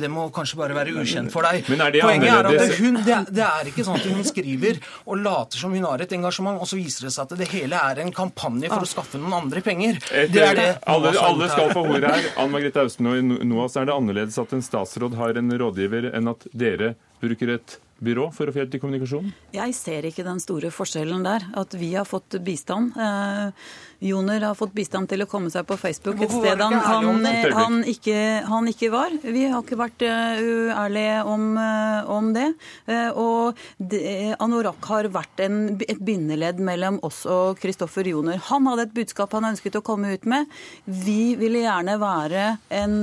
[0.00, 1.62] det må kanskje bare være ukjent for deg.
[1.70, 4.82] Men er det Poenget er at hun, det, det er ikke sånn at hun skriver
[5.06, 7.50] og later som hun har et et engasjement, og så viser det seg at det
[7.52, 10.00] hele er en kampanje for å skaffe noen andre penger.
[10.32, 12.30] det er det alle, alle skal få ordet her.
[12.40, 16.32] Ann Margrethe Austen og NOAS, er det annerledes at en statsråd har en rådgiver enn
[16.32, 19.30] at dere bruker et byrå for å få hjelp til kommunikasjon?
[19.54, 21.46] Jeg ser ikke den store forskjellen der.
[21.58, 22.94] At vi har fått bistand.
[22.94, 27.24] Eh, Joner har fått bistand til å komme seg på Facebook et sted han, han,
[27.56, 29.14] han, ikke, han, ikke, var.
[29.24, 32.46] Vi har ikke vært uh, uærlige om, uh, om, det.
[32.86, 38.38] Uh, og det, Anorak har vært en, et bindeledd mellom oss og Kristoffer Joner.
[38.52, 40.46] Han hadde et budskap han ønsket å komme ut med.
[40.86, 42.46] Vi ville gjerne være
[42.78, 42.96] en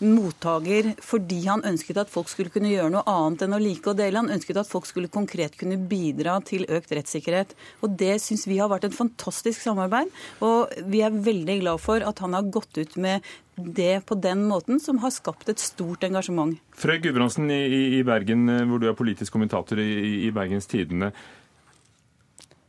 [0.00, 4.00] mottaker fordi han ønsket at folk skulle kunne gjøre noe annet enn å like og
[4.00, 4.22] dele.
[4.22, 7.52] Han ønsket at folk skulle konkret kunne bidra til økt rettssikkerhet.
[7.84, 10.08] Og det syns vi har vært et fantastisk samarbeid.
[10.44, 13.26] Og vi er veldig glad for at han har gått ut med
[13.64, 16.56] det på den måten, som har skapt et stort engasjement.
[16.78, 19.90] Frøy Gudbrandsen i, i, Bergen, eh, hvor du er politisk kommentator i,
[20.26, 21.12] i Bergens Tidende.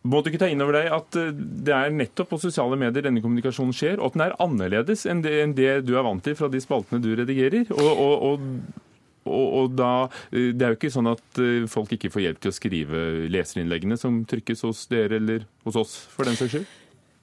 [0.02, 3.08] Må du ikke ta inn over deg at eh, det er nettopp på sosiale medier
[3.08, 6.24] denne kommunikasjonen skjer, og at den er annerledes enn det, enn det du er vant
[6.26, 7.70] til fra de spaltene du redigerer?
[7.76, 8.88] Og, og, og
[9.22, 12.56] og, da, eh, Det er jo ikke sånn at folk ikke får hjelp til å
[12.58, 16.72] skrive leserinnleggene som trykkes hos dere eller hos oss, for den saks skyld?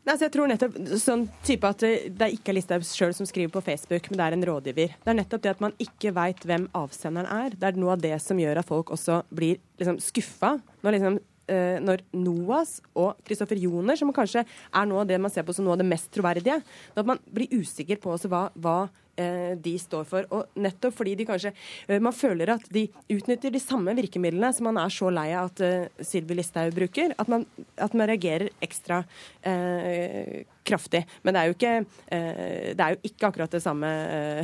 [0.08, 3.62] Altså, jeg tror nettopp sånn type at Det er ikke Listhaug sjøl som skriver på
[3.66, 4.94] Facebook, men det er en rådgiver.
[5.04, 7.56] Det er nettopp det at man ikke veit hvem avsenderen er.
[7.56, 10.54] Det er noe av det som gjør at folk også blir liksom, skuffa.
[10.80, 11.18] Når, liksom,
[11.52, 15.56] eh, når NOAS og Kristoffer Joner, som kanskje er noe av det man ser på
[15.56, 16.56] som noe av det mest troverdige,
[16.96, 18.78] når man blir usikker på hva, hva
[19.58, 20.26] de står for.
[20.34, 21.52] Og nettopp fordi de kanskje
[21.88, 25.50] eh, Man føler at de utnytter de samme virkemidlene som man er så lei av
[25.50, 27.44] at uh, Sylvi Listhaug bruker, at man,
[27.76, 29.02] at man, reagerer ekstra
[29.46, 31.02] eh, kraftig.
[31.26, 31.74] Men det er jo ikke,
[32.14, 33.90] eh, det er jo ikke akkurat det samme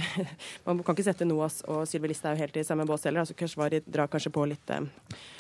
[0.67, 3.25] Man kan ikke sette NOAS og Sylvi Listhaug helt i samme bås heller.
[3.25, 4.75] altså Keshvari drar kanskje på litt,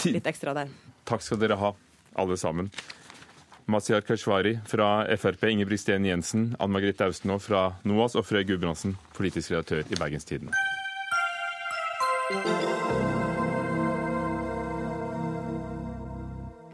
[0.08, 0.72] litt ekstra der.
[1.08, 1.74] Takk skal dere ha,
[2.20, 2.70] alle sammen.
[3.66, 9.54] Mazyar Keshvari fra Frp, Ingebrigt Jensen, Ann Margrethe Austenå fra NOAS og Frøy Gudbrandsen, politisk
[9.54, 10.50] redaktør i Bergenstiden.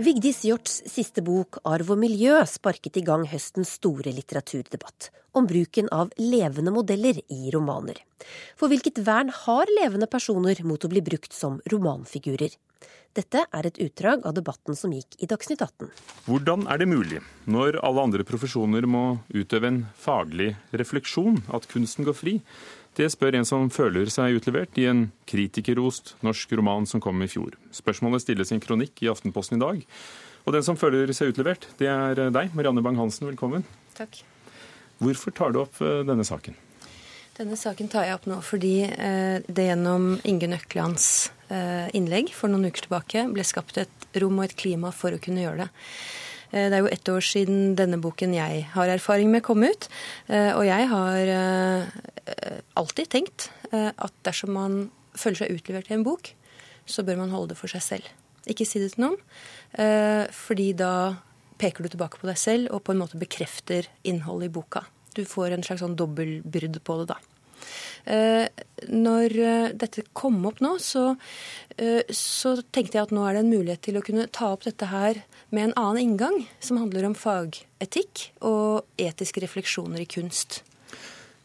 [0.00, 5.90] Vigdis Hjorts siste bok 'Arv og miljø' sparket i gang høstens store litteraturdebatt om bruken
[5.92, 8.00] av levende modeller i romaner.
[8.57, 12.57] For hvilket vern har levende personer mot å bli brukt som romanfigurer?
[13.16, 15.88] Dette er et utdrag av debatten som gikk i Dagsnytt 18.
[16.28, 17.18] Hvordan er det mulig,
[17.50, 22.36] når alle andre profesjoner må utøve en faglig refleksjon, at kunsten går fri?
[22.94, 27.30] Det spør en som føler seg utlevert i en kritikerrost norsk roman som kom i
[27.30, 27.58] fjor.
[27.74, 29.82] Spørsmålet stilles i en kronikk i Aftenposten i dag.
[30.46, 33.26] Og den som føler seg utlevert, det er deg, Marianne Bang-Hansen.
[33.32, 33.66] Velkommen.
[33.98, 34.22] Takk.
[35.02, 36.54] Hvorfor tar du opp eh, denne saken?
[37.40, 42.70] Denne saken tar jeg opp nå fordi eh, det gjennom Inge Nøklands innlegg for noen
[42.70, 45.70] uker tilbake ble skapt et rom og et klima for å kunne gjøre det.
[46.50, 49.86] Det er jo ett år siden denne boken jeg har erfaring med kom ut.
[50.30, 51.30] Og jeg har
[52.74, 54.80] alltid tenkt at dersom man
[55.14, 56.32] føler seg utlevert i en bok,
[56.90, 58.10] så bør man holde det for seg selv.
[58.50, 59.18] Ikke si det til noen,
[60.34, 61.22] fordi da
[61.60, 64.86] peker du tilbake på deg selv og på en måte bekrefter innholdet i boka.
[65.14, 67.20] Du får en slags sånn dobbeltbyrd på det, da.
[68.05, 68.46] Eh,
[68.88, 71.14] når eh, dette kom opp nå, så,
[71.77, 74.66] eh, så, tenkte jeg at nå er det en mulighet til å kunne ta opp
[74.68, 80.62] dette her med en annen inngang, som handler om fagetikk og etiske refleksjoner i kunst.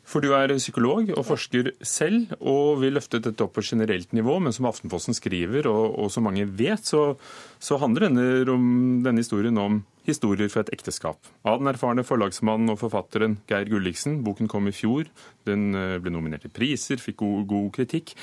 [0.06, 4.38] For du er psykolog og forsker selv, og vi løftet dette opp på generelt nivå.
[4.43, 7.15] Men som Aftenposten skriver, og, og som mange vet, så,
[7.58, 11.19] så handler denne, denne, historien om historier fra et ekteskap.
[11.47, 14.21] Av den erfarne forlagsmannen og forfatteren Geir Gulliksen.
[14.25, 15.09] Boken kom i fjor.
[15.49, 18.15] Den eh, ble nominert til priser, fikk god, god kritikk.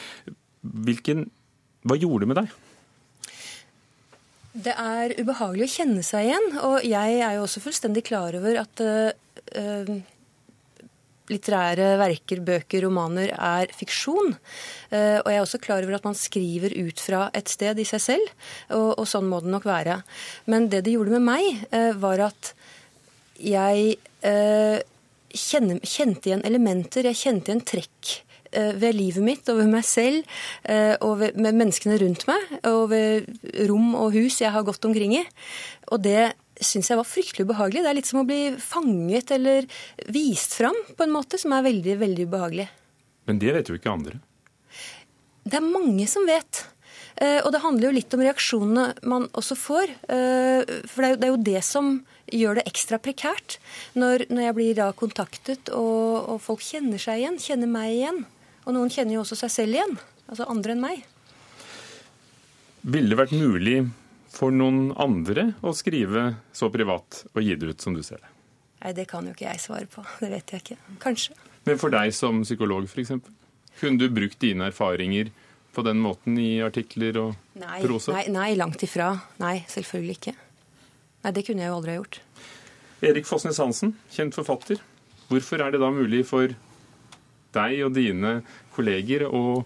[0.62, 1.26] Hvilken,
[1.86, 2.54] hva gjorde det med deg?
[4.52, 6.48] Det er ubehagelig å kjenne seg igjen.
[6.68, 9.94] Og jeg er jo også fullstendig klar over at uh,
[11.30, 14.34] litterære verker, bøker, romaner er fiksjon.
[14.90, 17.86] Eh, og jeg er også klar over at man skriver ut fra et sted i
[17.88, 18.32] seg selv,
[18.74, 20.00] og, og sånn må det nok være.
[20.50, 22.52] Men det det gjorde med meg, eh, var at
[23.42, 24.82] jeg eh,
[25.32, 28.18] kjente igjen elementer, jeg kjente igjen trekk
[28.52, 30.26] ved livet mitt og ved meg selv
[31.00, 33.30] og ved, med menneskene rundt meg og ved
[33.70, 35.22] rom og hus jeg har gått omkring i.
[35.88, 37.82] Og det syns jeg var fryktelig ubehagelig.
[37.84, 39.66] Det er litt som å bli fanget eller
[40.12, 42.68] vist fram på en måte som er veldig, veldig ubehagelig.
[43.30, 44.20] Men det vet jo ikke andre.
[45.42, 46.64] Det er mange som vet.
[47.22, 49.94] Eh, og det handler jo litt om reaksjonene man også får.
[50.10, 51.94] Eh, for det er jo det som
[52.32, 53.58] gjør det ekstra prekært.
[53.98, 58.22] Når, jeg blir da kontaktet og, folk kjenner seg igjen, kjenner meg igjen.
[58.64, 59.98] Og noen kjenner jo også seg selv igjen.
[60.30, 61.02] Altså andre enn meg.
[62.82, 63.76] Ville det vært mulig
[64.32, 66.22] for noen andre å skrive
[66.56, 68.30] så privat og gi det ut som du ser det?
[68.82, 70.02] Nei, Det kan jo ikke jeg svare på.
[70.20, 70.78] Det vet jeg ikke.
[71.02, 71.36] Kanskje.
[71.68, 73.12] Men for deg som psykolog, f.eks.?
[73.80, 75.30] Kunne du brukt dine erfaringer
[75.72, 78.16] på den måten i artikler og nei, prosa?
[78.16, 79.12] Nei, nei, langt ifra.
[79.40, 80.34] Nei, selvfølgelig ikke.
[81.22, 82.18] Nei, Det kunne jeg jo aldri ha gjort.
[83.02, 84.82] Erik Fossnes Hansen, kjent forfatter.
[85.30, 86.50] Hvorfor er det da mulig for
[87.54, 88.40] deg og dine
[88.74, 89.62] kolleger å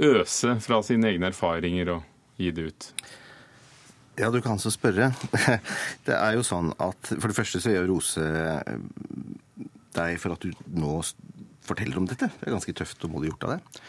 [0.00, 2.90] øse fra sine egne erfaringer og gi det ut?
[4.18, 5.12] Ja, du kan så spørre.
[6.06, 8.24] Det er jo sånn at For det første så gjør Rose
[9.90, 11.00] deg for at du nå
[11.66, 12.28] forteller om dette.
[12.30, 13.80] Det er ganske tøft og modig gjort av det.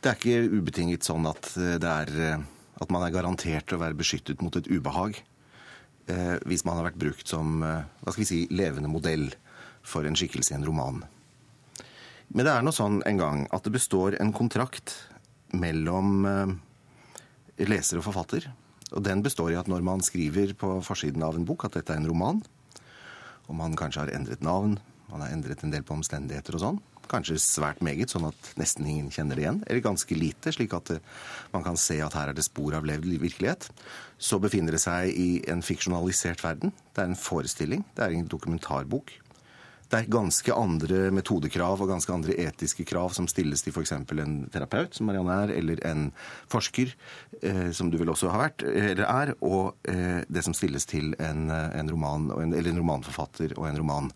[0.00, 2.40] Det er ikke ubetinget sånn at, det er,
[2.80, 5.20] at man er garantert å være beskyttet mot et ubehag
[6.10, 9.28] eh, hvis man har vært brukt som eh, hva skal vi si, levende modell
[9.86, 11.02] for en skikkelse i en roman.
[12.30, 14.94] Men det er nå sånn en gang at det består en kontrakt
[15.56, 16.56] mellom eh,
[17.68, 18.48] leser og forfatter
[18.92, 21.94] og Den består i at når man skriver på forsiden av en bok at dette
[21.94, 22.42] er en roman,
[23.48, 24.78] og man kanskje har endret navn,
[25.10, 28.86] man har endret en del på omstendigheter og sånn, kanskje svært meget, sånn at nesten
[28.86, 30.92] ingen kjenner det igjen, eller ganske lite, slik at
[31.54, 33.66] man kan se at her er det spor av levd virkelighet,
[34.18, 36.74] så befinner det seg i en fiksjonalisert verden.
[36.94, 39.12] Det er en forestilling, det er en dokumentarbok.
[39.90, 43.94] Det er ganske andre metodekrav og ganske andre etiske krav som stilles til f.eks.
[43.96, 46.04] en terapeut, som Marianne er, eller en
[46.52, 46.92] forsker,
[47.42, 51.10] eh, som du vel også har vært, eller er, og eh, det som stilles til
[51.18, 54.12] en, en roman, en, eller en romanforfatter og en roman.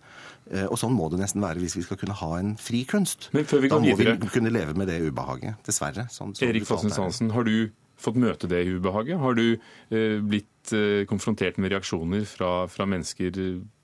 [0.52, 3.30] Eh, og sånn må det nesten være hvis vi skal kunne ha en fri kunst.
[3.36, 4.18] Men før vi går da må videre...
[4.20, 6.06] vi kunne leve med det ubehaget, dessverre.
[6.12, 9.18] Sånn, sånn Erik Fossnes Hansen, har du fått møte det ubehaget?
[9.22, 13.40] Har du eh, blitt eh, konfrontert med reaksjoner fra, fra mennesker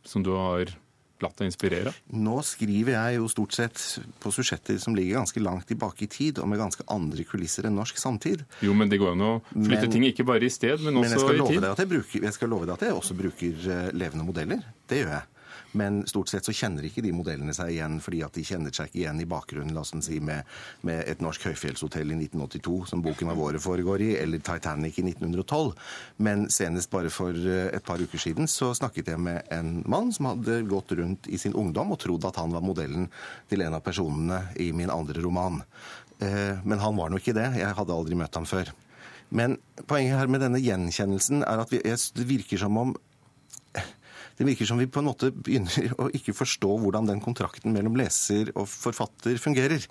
[0.07, 0.75] som du har
[1.25, 1.93] latt deg inspirere?
[2.17, 3.83] Nå skriver jeg jo stort sett
[4.23, 7.77] på susjetter som ligger ganske langt tilbake i tid, og med ganske andre kulisser enn
[7.79, 8.45] norsk samtid.
[8.65, 11.21] Jo, men det går an å flytte men, ting ikke bare i sted, men også
[11.27, 11.67] men i tid.
[11.67, 14.65] Men jeg skal love deg at jeg også bruker eh, levende modeller.
[14.91, 15.30] Det gjør jeg.
[15.79, 18.91] Men stort sett så kjenner ikke de modellene seg igjen fordi at de kjenner seg
[18.91, 20.49] ikke igjen i bakgrunnen la oss si, med,
[20.87, 25.07] med et norsk høyfjellshotell i 1982, som boken av våre foregår i, eller Titanic i
[25.07, 25.73] 1912.
[26.27, 30.11] Men senest bare for eh, et par uker siden så snakket jeg med en mann
[30.17, 33.09] som hadde gått rundt i sin ungdom og trodd at han var modellen
[33.51, 35.63] til en av personene i min andre roman.
[36.21, 37.49] Eh, men han var nok ikke det.
[37.61, 38.73] Jeg hadde aldri møtt ham før.
[39.31, 39.57] Men
[39.87, 42.97] poenget her med denne gjenkjennelsen er at det virker som om
[44.41, 47.99] det virker som vi på en måte begynner å ikke forstå hvordan den kontrakten mellom
[48.01, 49.85] leser og forfatter fungerer.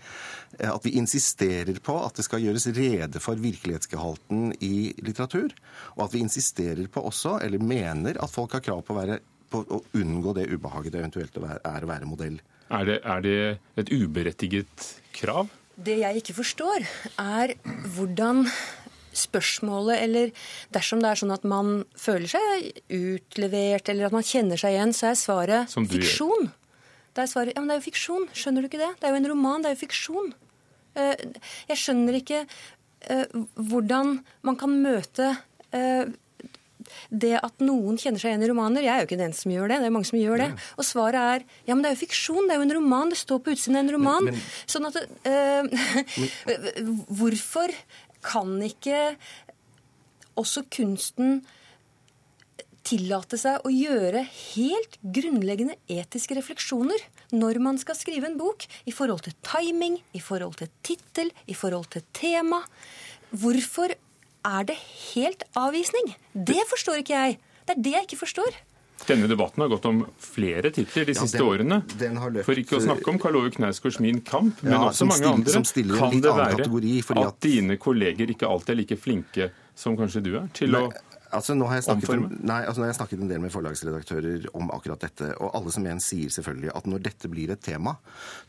[0.58, 5.54] Eh, at vi insisterer på at det skal gjøres rede for virkelighetsgehalten i litteratur.
[6.00, 9.20] Og at vi insisterer på også, eller mener, at folk har krav på å, være,
[9.54, 12.42] på å unngå det ubehaget det eventuelt er å være modell.
[12.74, 13.40] Er det, er det
[13.78, 15.54] et uberettiget krav?
[15.80, 16.90] Det jeg ikke forstår,
[17.22, 17.54] er
[17.94, 18.48] hvordan
[19.16, 20.32] spørsmålet, eller
[20.76, 24.96] dersom det er sånn at man føler seg utlevert, eller at man kjenner seg igjen,
[24.96, 26.52] så er svaret fiksjon.
[27.16, 28.30] Det er svaret, ja, men det er jo fiksjon.
[28.38, 28.94] Skjønner du ikke det?
[29.00, 30.32] Det er jo en roman, det er jo fiksjon.
[31.00, 31.28] Eh,
[31.70, 35.34] jeg skjønner ikke eh, hvordan man kan møte
[35.76, 36.10] eh,
[37.10, 39.70] det at noen kjenner seg igjen i romaner Jeg er jo ikke den som gjør
[39.70, 39.80] det.
[39.82, 40.50] Det er mange som gjør det.
[40.80, 42.48] Og svaret er ja, men det er jo fiksjon.
[42.48, 43.12] Det er jo en roman.
[43.14, 44.30] Det står på utsiden av en roman.
[44.30, 45.68] Men, men, sånn at uh,
[47.20, 47.74] Hvorfor
[48.26, 49.16] kan ikke
[50.40, 51.42] også kunsten
[52.90, 57.04] tillate seg å gjøre helt grunnleggende etiske refleksjoner
[57.36, 61.54] når man skal skrive en bok, i forhold til timing, i forhold til tittel, i
[61.58, 62.64] forhold til tema.
[63.30, 64.80] Hvorfor er det
[65.12, 66.16] helt avvisning?
[66.34, 67.38] Det forstår ikke jeg.
[67.68, 68.58] Det er det jeg ikke forstår.
[69.08, 71.80] Denne debatten har gått om flere titler de siste ja, den, årene.
[72.00, 75.08] Den løpt, for ikke å snakke om Karl Ove Knausgårds Min kamp, men ja, også
[75.10, 75.64] mange andre.
[75.96, 80.34] Kan det være at, at dine kolleger ikke alltid er like flinke som kanskje du
[80.36, 80.84] er, til Nei.
[80.90, 83.42] å Altså, nå, har jeg snakket, en, nei, altså, nå har jeg snakket en del
[83.44, 85.28] med forlagsredaktører om akkurat dette.
[85.38, 87.94] Og alle som en sier selvfølgelig at når dette blir et tema,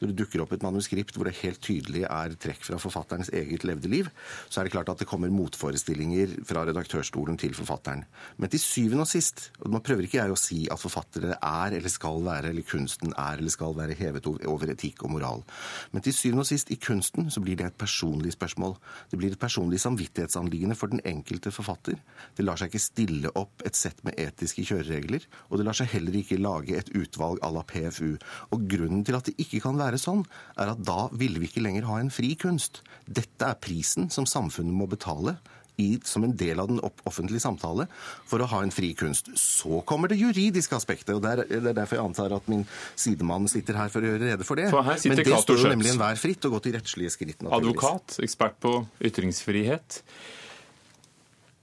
[0.00, 3.66] når det dukker opp et manuskript hvor det helt tydelig er trekk fra forfatterens eget
[3.68, 4.08] levde liv,
[4.48, 8.06] så er det klart at det kommer motforestillinger fra redaktørstolen til forfatteren.
[8.40, 11.76] Men til syvende og sist, og nå prøver ikke jeg å si at forfattere er
[11.76, 15.44] eller skal være, eller kunsten er eller skal være hevet over etikk og moral.
[15.92, 18.78] Men til syvende og sist, i kunsten så blir det et personlig spørsmål.
[19.12, 22.00] Det blir et personlig samvittighetsanliggende for den enkelte forfatter.
[22.36, 25.92] Det lar seg ikke stille opp et sett med etiske kjøreregler, og det lar seg
[25.92, 28.16] heller ikke lage et utvalg à la PFU.
[28.54, 30.24] Og Grunnen til at det ikke kan være sånn,
[30.56, 32.84] er at da ville vi ikke lenger ha en fri kunst.
[33.10, 35.38] Dette er prisen som samfunnet må betale
[35.80, 37.86] i, som en del av den offentlige samtale
[38.28, 39.30] for å ha en fri kunst.
[39.40, 41.14] Så kommer det juridiske aspektet.
[41.16, 42.66] og Det er, det er derfor jeg antar at min
[42.98, 44.68] sidemann sitter her for å gjøre rede for det.
[44.72, 47.48] For Men det står jo nemlig enhver fritt å gå til rettslige skritt.
[47.48, 48.76] Advokat, ekspert på
[49.10, 50.02] ytringsfrihet.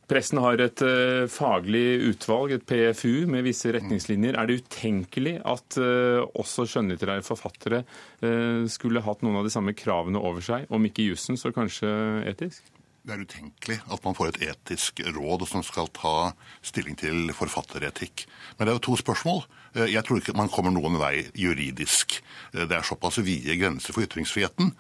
[0.07, 4.37] Pressen har et uh, faglig utvalg, et PFU, med visse retningslinjer.
[4.39, 7.81] Er det utenkelig at uh, også skjønnlitterære forfattere
[8.23, 11.91] uh, skulle hatt noen av de samme kravene over seg, om ikke jussen, så kanskje
[12.31, 12.71] etisk?
[13.07, 16.31] Det er utenkelig at man får et etisk råd som skal ta
[16.63, 18.25] stilling til forfatteretikk.
[18.55, 19.43] Men det er jo to spørsmål.
[19.91, 22.17] Jeg tror ikke man kommer noen vei juridisk.
[22.51, 24.73] Det er såpass vide grenser for ytringsfriheten.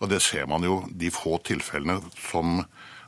[0.00, 2.62] Og det ser man jo de få tilfellene som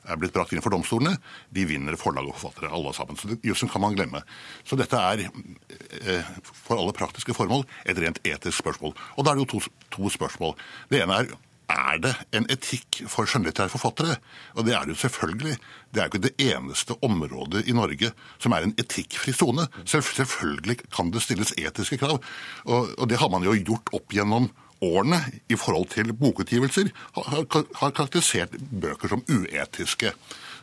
[0.07, 1.17] er blitt brakt inn for domstolene,
[1.55, 3.19] de vinner forlag og forfattere, alle sammen.
[3.19, 4.23] Så Jussen kan man glemme.
[4.67, 8.97] Så dette er eh, for alle praktiske formål et rent etisk spørsmål.
[9.17, 10.57] Og da er det jo to, to spørsmål.
[10.93, 11.35] Det ene er
[11.67, 14.17] er det en etikk for skjønnlitterære forfattere?
[14.55, 15.57] Og det er det jo selvfølgelig.
[15.91, 19.67] Det er jo ikke det eneste området i Norge som er en etikkfri sone.
[19.85, 22.21] Selvfølgelig kan det stilles etiske krav,
[22.65, 24.51] og, og det har man jo gjort opp gjennom
[24.85, 27.47] årene i forhold til bokutgivelser har,
[27.81, 30.13] har karakterisert bøker som uetiske.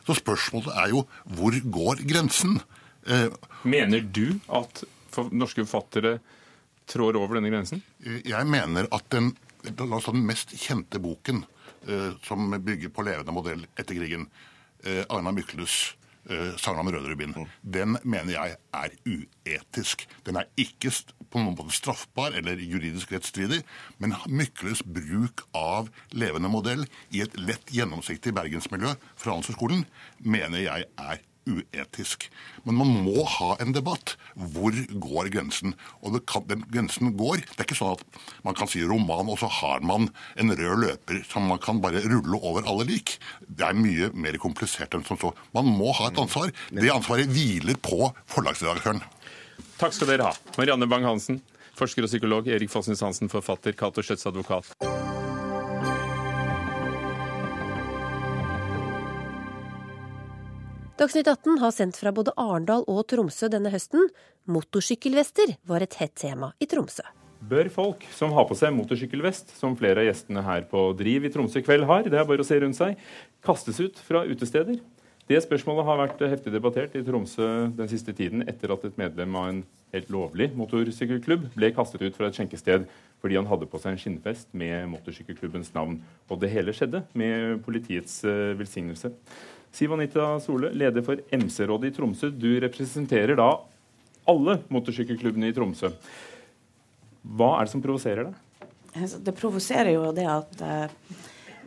[0.06, 1.04] Så spørsmålet er jo
[1.36, 2.60] hvor går grensen?
[3.06, 3.30] Eh,
[3.64, 4.84] Mener du at
[5.32, 6.18] norske forfattere
[6.90, 7.82] trår over denne grensen?
[8.04, 9.32] Jeg mener at den,
[9.78, 11.44] altså den mest kjente boken
[11.88, 14.28] eh, som bygger på levende modell etter krigen,
[14.84, 15.94] eh, Arna Mykles
[16.60, 17.50] sangen om rød rubin, mm.
[17.74, 20.06] den mener jeg er uetisk.
[20.26, 20.92] Den er ikke
[21.30, 23.60] på noen måte straffbar eller juridisk rettsstridig,
[23.98, 29.86] men Mykles bruk av levende modell i et lett gjennomsiktig bergensmiljø fra Handelshøyskolen
[30.24, 32.28] mener jeg er uetisk.
[32.64, 34.14] Men man må ha en debatt.
[34.34, 35.74] Hvor går grensen?
[36.02, 39.38] Og kan, den grensen går Det er ikke sånn at man kan si roman, og
[39.40, 40.08] så har man
[40.40, 43.16] en rød løper som man kan bare rulle over alle lik.
[43.46, 45.32] Det er mye mer komplisert enn som så.
[45.56, 46.52] Man må ha et ansvar.
[46.72, 49.02] Det ansvaret hviler på forlagsredaktøren.
[49.80, 50.36] Takk skal dere ha.
[50.58, 51.40] Marianne Bang-Hansen,
[51.78, 52.50] forsker og psykolog.
[52.50, 53.74] Erik Fossnes Hansen, forfatter.
[53.78, 54.93] Cato Schjøtz, advokat.
[60.94, 64.04] Dagsnytt 18 har sendt fra både Arendal og Tromsø denne høsten.
[64.46, 67.02] Motorsykkelvester var et hett tema i Tromsø.
[67.50, 71.32] Bør folk som har på seg motorsykkelvest, som flere av gjestene her på Driv i
[71.34, 72.94] Tromsø kveld har, det er bare å se rundt seg,
[73.42, 74.78] kastes ut fra utesteder?
[75.26, 79.34] Det spørsmålet har vært heftig debattert i Tromsø den siste tiden etter at et medlem
[79.40, 79.60] av en
[79.94, 82.86] helt lovlig motorsykkelklubb ble kastet ut fra et skjenkested
[83.24, 85.98] fordi han hadde på seg en skinnfest med motorsykkelklubbens navn.
[86.28, 89.14] Og det hele skjedde med politiets eh, velsignelse.
[89.74, 92.30] Siv Anita Sole, leder for MC-rådet i Tromsø.
[92.30, 93.48] Du representerer da
[94.30, 95.90] alle motorsykkelklubbene i Tromsø.
[97.24, 98.68] Hva er det som provoserer deg?
[98.94, 100.86] Altså, det provoserer jo det at eh,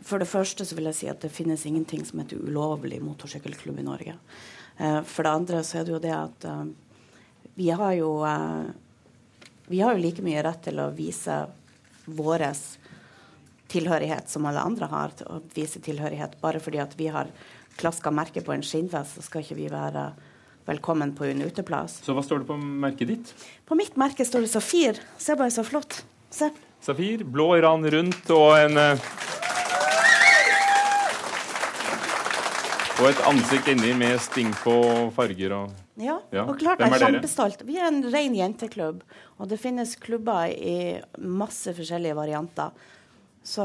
[0.08, 3.82] For det første så vil jeg si at det finnes ingenting som heter ulovlig motorsykkelklubb
[3.82, 4.16] i Norge.
[4.78, 6.64] Eh, for det andre så er det jo det at eh,
[7.58, 8.12] vi har jo
[9.68, 11.42] vi har jo like mye rett til å vise
[12.06, 12.46] vår
[13.68, 16.38] tilhørighet som alle andre har, å vise tilhørighet.
[16.40, 17.28] Bare fordi at vi har
[17.78, 20.10] klaska merke på en skinnvest, så skal ikke vi være
[20.68, 22.00] velkommen på en uteplass.
[22.04, 23.34] Så hva står det på merket ditt?
[23.68, 25.00] På mitt merke står det Safir.
[25.18, 26.02] Se bare så flott.
[26.34, 26.50] Se.
[26.84, 29.08] Safir, blå ran rundt og en uh,
[32.98, 34.72] Og et ansikt inni med sting på
[35.14, 36.44] farger og Ja, Ja.
[36.46, 37.62] og klart jeg er er kjempestolt.
[37.66, 39.02] Vi er en ren jenteklubb,
[39.38, 42.70] og det finnes klubber i masse forskjellige varianter.
[43.42, 43.64] Så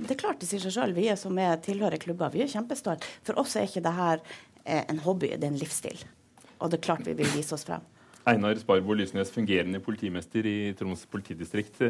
[0.00, 3.08] det er klart det sier seg sjøl, vi som er tilhører klubber, vi er kjempestolte.
[3.26, 4.22] For oss er ikke det her
[4.64, 6.00] eh, en hobby, det er en livsstil.
[6.62, 7.84] Og det er klart vi vil vise oss frem.
[8.28, 11.80] Einar Sparbo Lysnes, fungerende politimester i Troms politidistrikt.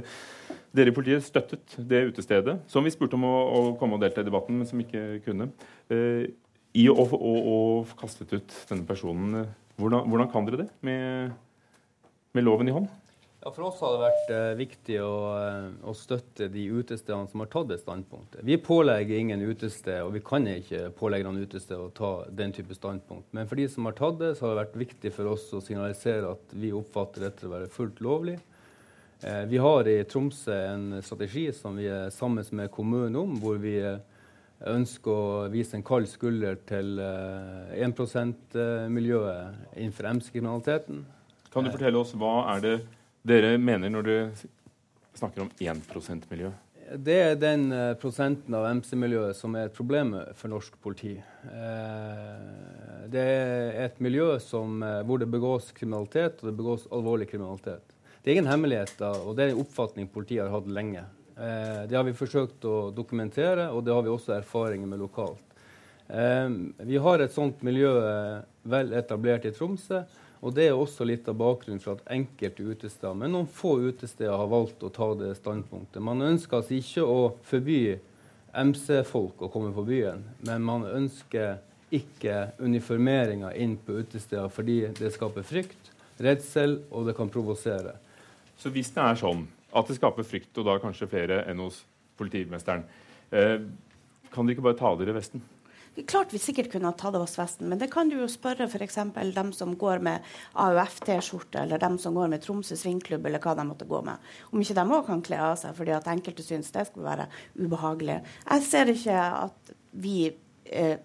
[0.73, 4.25] Dere i politiet støttet det utestedet, som vi spurte om å, å komme og delta
[4.25, 5.51] i debatten, men som ikke kunne.
[5.93, 6.25] Eh,
[6.81, 7.59] I å, å,
[8.01, 9.45] kastet ut denne personen.
[9.77, 11.37] Hvordan, hvordan kan dere det med,
[12.33, 12.89] med loven i hånd?
[13.45, 17.43] Ja, For oss har det vært eh, viktig å, eh, å støtte de utestedene som
[17.43, 18.45] har tatt det standpunktet.
[18.47, 22.77] Vi pålegger ingen utested, og vi kan ikke pålegge noen utested å ta den type
[22.79, 23.27] standpunkt.
[23.35, 25.63] Men for de som har tatt det, så har det vært viktig for oss å
[25.65, 28.39] signalisere at vi oppfatter dette å være fullt lovlig.
[29.27, 33.59] Eh, vi har i Tromsø en strategi som vi er sammen med kommunen om, hvor
[33.59, 34.01] vi eh,
[34.71, 41.07] ønsker å vise en kald skulder til eh, 1 %-miljøet innenfor MC-kriminaliteten.
[41.51, 42.77] Kan du fortelle oss hva er det
[43.23, 44.27] dere mener når dere
[45.15, 46.53] snakker om 1 %-miljø?
[46.93, 51.15] Det er den eh, prosenten av MC-miljøet som er et problem for norsk politi.
[51.17, 57.31] Eh, det er et miljø som, eh, hvor det begås kriminalitet, og det begås alvorlig
[57.31, 57.97] kriminalitet.
[58.21, 61.05] Det er ingen hemmelighet, da, og det er en oppfatning politiet har hatt lenge.
[61.33, 65.57] Det har vi forsøkt å dokumentere, og det har vi også erfaringer med lokalt.
[66.87, 67.89] Vi har et sånt miljø
[68.69, 70.05] vel etablert i Tromsø.
[70.43, 74.35] Og Det er også litt av bakgrunnen for at enkelte utesteder, men noen få utesteder,
[74.35, 76.03] har valgt å ta det standpunktet.
[76.03, 77.99] Man ønsker altså ikke å forby
[78.53, 81.61] MC-folk å komme på byen, men man ønsker
[81.95, 87.95] ikke uniformeringa inn på utesteder fordi det skaper frykt, redsel, og det kan provosere.
[88.59, 91.83] Så hvis det er sånn at det skaper frykt, og da kanskje flere enn hos
[92.19, 92.85] politimesteren,
[93.31, 93.63] eh,
[94.33, 95.43] kan dere ikke bare ta dere vesten?
[95.93, 98.65] Klart vi sikkert kunne ha tatt av oss vesten, men det kan du jo spørre
[98.65, 98.97] f.eks.
[99.37, 100.25] dem som går med
[100.57, 104.31] AUF-T-skjorte, eller dem som går med Tromsø svingklubb, eller hva de måtte gå med.
[104.49, 107.27] Om ikke de òg kan kle av seg fordi at enkelte syns det skulle være
[107.61, 108.23] ubehagelig.
[108.49, 110.17] Jeg ser ikke at vi
[110.73, 110.97] eh,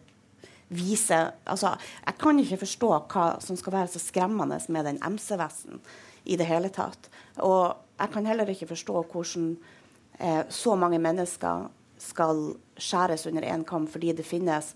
[0.72, 1.74] viser Altså,
[2.06, 5.82] jeg kan ikke forstå hva som skal være så skremmende med den MC-vesten
[6.28, 7.10] i det hele tatt.
[7.44, 9.52] Og jeg kan heller ikke forstå hvordan
[10.20, 11.68] eh, så mange mennesker
[12.00, 14.74] skal skjæres under én kam fordi det finnes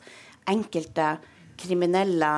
[0.49, 1.17] enkelte
[1.61, 2.31] kriminelle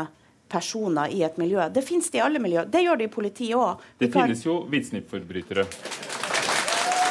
[0.54, 1.70] personer i et miljø.
[1.74, 2.68] Det finnes det i alle miljøer.
[2.70, 3.82] Det gjør det i politiet òg.
[4.00, 5.66] Det finnes jo hvitsnippforbrytere.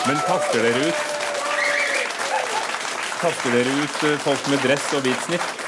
[0.07, 1.11] Men kaster dere ut
[3.23, 5.62] Kaster dere ut eh, folk med dress og hvit snipp?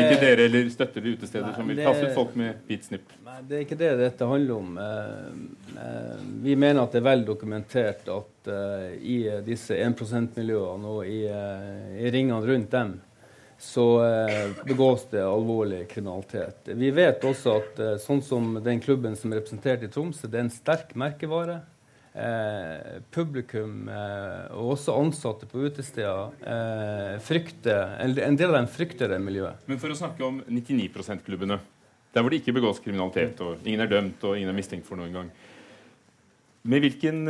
[0.00, 3.12] Ikke dere eller støtter dere utesteder Nei, som vil kaste ut folk med hvit snipp?
[3.26, 4.78] Nei, Det er ikke det dette handler om.
[4.78, 5.28] Eh,
[5.84, 11.06] eh, Vi mener at det er vel dokumentert at eh, i disse 1 %-miljøene og
[11.06, 12.98] i, i ringene rundt dem,
[13.60, 13.84] så
[14.64, 16.70] begås det alvorlig kriminalitet.
[16.80, 20.46] Vi vet også at sånn som den klubben som er representert i Tromsø, det er
[20.46, 21.58] en sterk merkevare.
[22.10, 29.12] Eh, publikum eh, og også ansatte på utesteder eh, frykter, en del av dem frykter
[29.12, 29.62] det miljøet.
[29.70, 31.60] Men for å snakke om 99 %-klubbene,
[32.10, 34.98] der hvor det ikke begås kriminalitet, og ingen er dømt og ingen er mistenkt for
[34.98, 35.30] noe engang,
[36.66, 37.22] med hvilken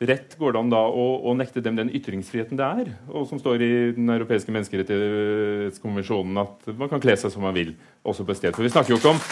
[0.00, 3.36] rett går det an da å, å nekte dem den ytringsfriheten det er, og som
[3.42, 8.32] står i Den europeiske menneskerettighetskonvensjonen, at man kan kle seg som man vil, også på
[8.32, 8.56] et sted?
[8.56, 9.22] For vi snakker jo ikke om,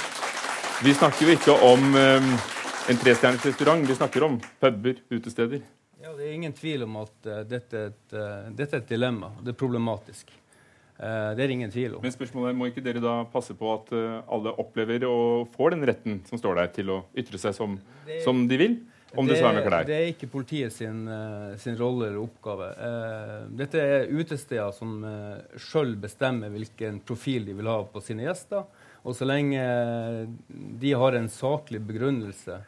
[0.84, 1.90] vi snakker jo ikke om
[2.88, 5.60] en trestjerners restaurant, vi snakker om puber, utesteder.
[6.02, 8.92] Ja, Det er ingen tvil om at uh, dette, er et, uh, dette er et
[8.92, 9.28] dilemma.
[9.44, 10.30] Det er problematisk.
[10.96, 12.04] Uh, det er ingen tvil om.
[12.06, 15.84] Men spørsmålet er, må ikke dere da passe på at alle opplever og får den
[15.90, 17.76] retten som står der til å ytre seg som,
[18.24, 18.78] som de vil?
[19.16, 19.86] Om det, så er med klær.
[19.88, 21.06] det er ikke politiet sin,
[21.56, 22.66] sin rolle eller oppgave.
[23.56, 28.66] Dette er utesteder som uh, sjøl bestemmer hvilken profil de vil ha på sine gjester.
[29.08, 29.62] Og så lenge
[30.48, 32.58] de har en saklig begrunnelse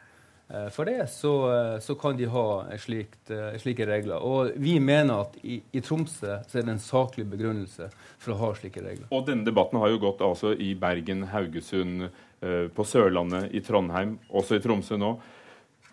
[0.73, 4.19] for det, så, eh, så kan de ha slikt, eh, slike regler.
[4.19, 7.87] Og vi mener at i, i Tromsø så er det en saklig begrunnelse
[8.19, 9.07] for å ha slike regler.
[9.15, 12.09] Og denne debatten har jo gått altså i Bergen, Haugesund,
[12.41, 15.13] eh, på Sørlandet, i Trondheim, også i Tromsø nå.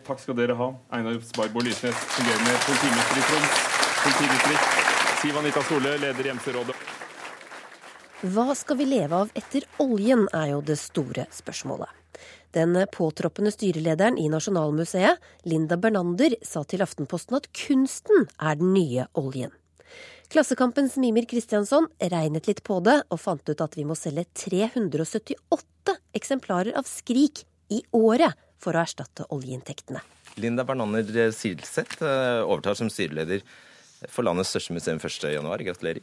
[0.08, 0.72] Takk skal dere ha.
[0.96, 3.62] Einar Sparbo Lysnes, fungerende politimester i Troms
[4.02, 4.74] politidistrikt.
[5.22, 6.76] Siv Anita Sole, leder i MC-rådet.
[8.34, 11.94] Hva skal vi leve av etter oljen, er jo det store spørsmålet.
[12.56, 19.04] Den påtroppende styrelederen i Nasjonalmuseet, Linda Bernander, sa til Aftenposten at kunsten er den nye
[19.18, 19.52] oljen.
[20.32, 25.94] Klassekampens Mimir Kristiansson regnet litt på det, og fant ut at vi må selge 378
[26.16, 30.02] eksemplarer av Skrik i året for å erstatte oljeinntektene.
[30.38, 33.40] Linda Bernander Silseth eh, overtar som styreleder
[34.06, 35.48] for landets største museum 1.1.
[35.64, 36.02] Gratulerer.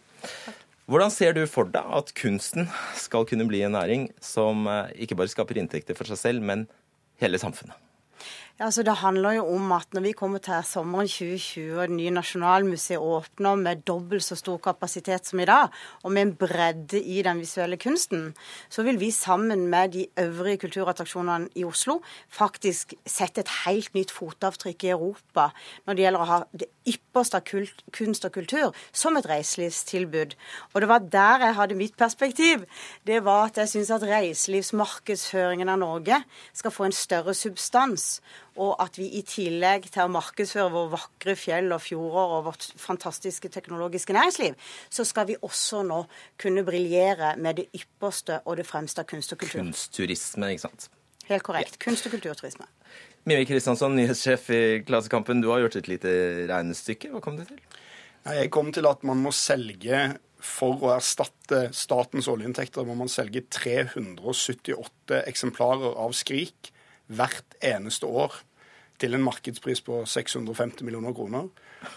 [0.86, 5.18] Hvordan ser du for deg at kunsten skal kunne bli en næring som eh, ikke
[5.18, 6.68] bare skaper inntekter for seg selv, men
[7.22, 7.74] hele samfunnet?
[8.56, 11.96] Ja, altså Det handler jo om at når vi kommer til sommeren 2020 og det
[11.98, 15.68] nye Nasjonalmuseet åpner med dobbelt så stor kapasitet som i dag,
[16.04, 18.34] og med en bredde i den visuelle kunsten,
[18.70, 22.00] så vil vi sammen med de øvrige kulturattraksjonene i Oslo
[22.30, 25.50] faktisk sette et helt nytt fotavtrykk i Europa
[25.86, 30.38] når det gjelder å ha det ypperste av kunst og kultur som et reiselivstilbud.
[30.74, 32.64] Og det var der jeg hadde mitt perspektiv.
[33.04, 38.22] Det var at jeg syns at reiselivsmarkedsføringen av Norge skal få en større substans
[38.56, 42.68] og at vi i tillegg til å markedsføre våre vakre fjell og fjorder og vårt
[42.80, 44.56] fantastiske teknologiske næringsliv,
[44.90, 46.02] så skal vi også nå
[46.42, 49.62] kunne briljere med det ypperste og det fremste av kunst og kultur.
[49.64, 50.90] Kunstturisme, ikke sant?
[51.26, 51.80] Helt korrekt.
[51.82, 52.68] Kunst- og kulturturisme.
[53.26, 55.42] Mimi Kristiansson, nyhetssjef i Klassekampen.
[55.42, 56.12] Du har gjort et lite
[56.52, 57.10] regnestykke.
[57.16, 57.58] Hva kom du til?
[58.26, 60.06] Jeg kom til at man må selge
[60.46, 66.72] for å erstatte statens oljeinntekter må man selge 378 eksemplarer av Skrik
[67.08, 68.36] hvert eneste år
[69.02, 71.50] til en markedspris på 650 millioner kroner.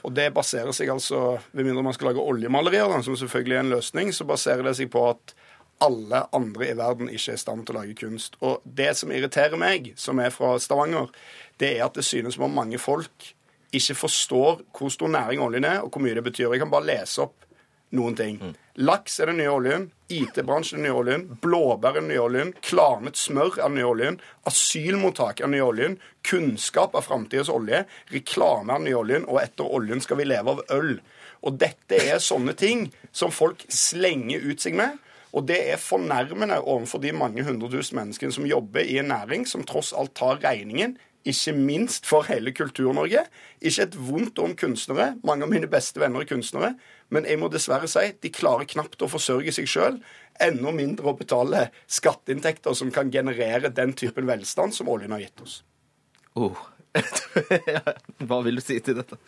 [0.04, 3.76] Og det baserer seg altså, ved mindre man skal lage oljemalerier, som selvfølgelig er en
[3.76, 5.34] løsning, så baserer det seg på at
[5.84, 8.34] alle andre i verden ikke er i stand til å lage kunst.
[8.42, 11.12] Og det som irriterer meg, som er fra Stavanger,
[11.62, 13.30] det er at det synes som om mange folk
[13.74, 16.50] ikke forstår hvor stor næring oljen er, og hvor mye det betyr.
[16.50, 17.47] Jeg kan bare lese opp
[17.94, 18.38] noen ting.
[18.42, 18.54] Mm.
[18.88, 19.86] Laks er den nye oljen.
[20.12, 21.24] IT-bransjen er den nye oljen.
[21.42, 22.52] Blåbær er den nye oljen.
[22.64, 24.20] Klarnet smør er den nye oljen.
[24.48, 25.98] Asylmottak er den nye oljen.
[26.28, 27.84] Kunnskap er framtidas olje.
[28.12, 29.26] Reklame er den nye oljen.
[29.28, 30.96] Og etter oljen skal vi leve av øl.
[31.46, 34.98] Og dette er sånne ting som folk slenger ut seg med.
[35.36, 39.44] Og det er fornærmende overfor de mange hundre tusen menneskene som jobber i en næring
[39.46, 40.96] som tross alt tar regningen
[41.26, 43.24] ikke minst for hele Kultur-Norge.
[43.60, 45.10] Ikke et vondt om kunstnere.
[45.26, 46.72] Mange av mine beste venner er kunstnere.
[47.10, 50.00] Men jeg må dessverre si de klarer knapt å forsørge seg sjøl.
[50.40, 55.44] Enda mindre å betale skatteinntekter som kan generere den typen velstand som oljen har gitt
[55.44, 55.60] oss.
[56.38, 56.58] Oh.
[58.28, 59.18] Hva vil du si til dette?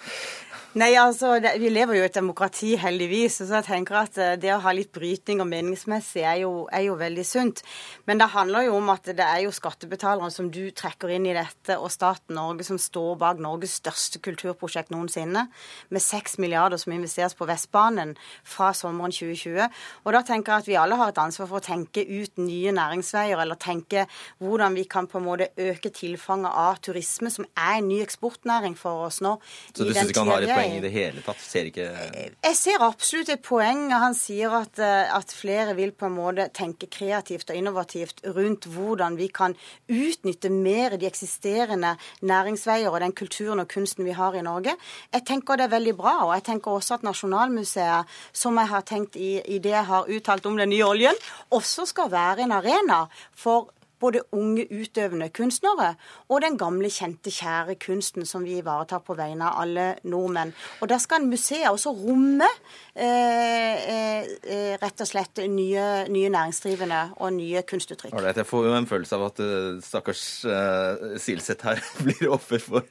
[0.78, 3.40] Nei, altså, det, Vi lever jo i et demokrati, heldigvis.
[3.40, 6.84] så jeg tenker at eh, Det å ha litt brytning og meningsmessig er jo, er
[6.86, 7.62] jo, veldig sunt.
[8.06, 11.34] Men det handler jo om at det er jo skattebetalerne som du trekker inn i
[11.34, 15.48] dette, og staten Norge som står bak Norges største kulturprosjekt noensinne,
[15.90, 18.14] med 6 milliarder som investeres på Vestbanen
[18.46, 19.66] fra sommeren 2020.
[20.06, 22.76] Og da tenker jeg at vi alle har et ansvar for å tenke ut nye
[22.78, 24.06] næringsveier, eller tenke
[24.38, 28.78] hvordan vi kan på en måte øke tilfanget av turisme, som er en ny eksportnæring
[28.78, 29.34] for oss nå.
[29.74, 31.40] Så du syns ikke han har et poeng i det hele tatt?
[31.42, 33.88] Ser ikke Jeg ser absolutt et poeng.
[33.92, 38.66] Han sier at, eh, at, flere vil på en måte tenke kreativt og innovativt rundt
[38.70, 39.56] hvordan vi kan
[39.88, 44.76] utnytte mer de eksisterende næringsveier og den kulturen og kunsten vi har i Norge.
[45.12, 46.16] Jeg tenker det er veldig bra.
[46.26, 50.08] Og jeg tenker også at Nasjonalmuseet, som jeg har tenkt i, i det jeg har
[50.08, 53.70] uttalt om den nye oljen, også skal være en arena for
[54.00, 55.94] både unge utøvende kunstnere
[56.30, 60.54] og den gamle, kjente, kjære kunsten som vi ivaretar på vegne av alle nordmenn.
[60.80, 62.48] Og Der skal museet også romme
[62.94, 68.14] eh, eh, rett og slett nye, nye, næringsdrivende og nye kunstuttrykk.
[68.16, 72.62] Right, jeg får jo en følelse av at uh, stakkars uh, Silseth her blir offer
[72.62, 72.86] for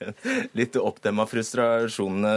[0.57, 2.29] litt oppdemma frustrasjon,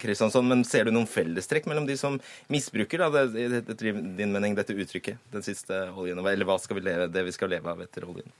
[0.00, 0.48] Kristiansson.
[0.48, 2.18] Men ser du noen fellestrekk mellom de som
[2.52, 3.76] misbruker da, det, det,
[4.18, 7.52] din mening, dette uttrykket, den siste oljen, eller hva skal vi leve, det vi skal
[7.52, 8.13] leve av etter oljen?
[8.14, 8.34] Oljen?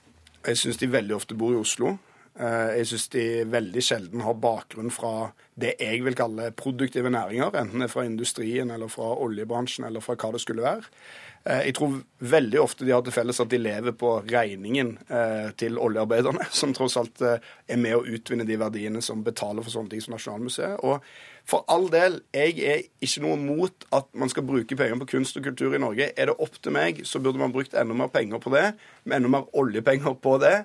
[0.45, 1.95] Jeg syns de veldig ofte bor i Oslo.
[2.39, 7.53] Eh, jeg syns de veldig sjelden har bakgrunn fra det jeg vil kalle produktive næringer,
[7.55, 10.89] enten det er fra industrien eller fra oljebransjen eller fra hva det skulle være.
[11.45, 15.53] Eh, jeg tror veldig ofte de har til felles at de lever på regningen eh,
[15.55, 19.95] til oljearbeiderne, som tross alt er med å utvinne de verdiene som betaler for sånne
[19.95, 20.83] ting som Nasjonalmuseet.
[20.83, 20.99] Og
[21.45, 25.37] for all del, jeg er ikke noe mot at man skal bruke penger på kunst
[25.37, 26.09] og kultur i Norge.
[26.17, 28.71] Er det opp til meg, så burde man brukt enda mer penger på det,
[29.05, 30.55] enda mer oljepenger på det.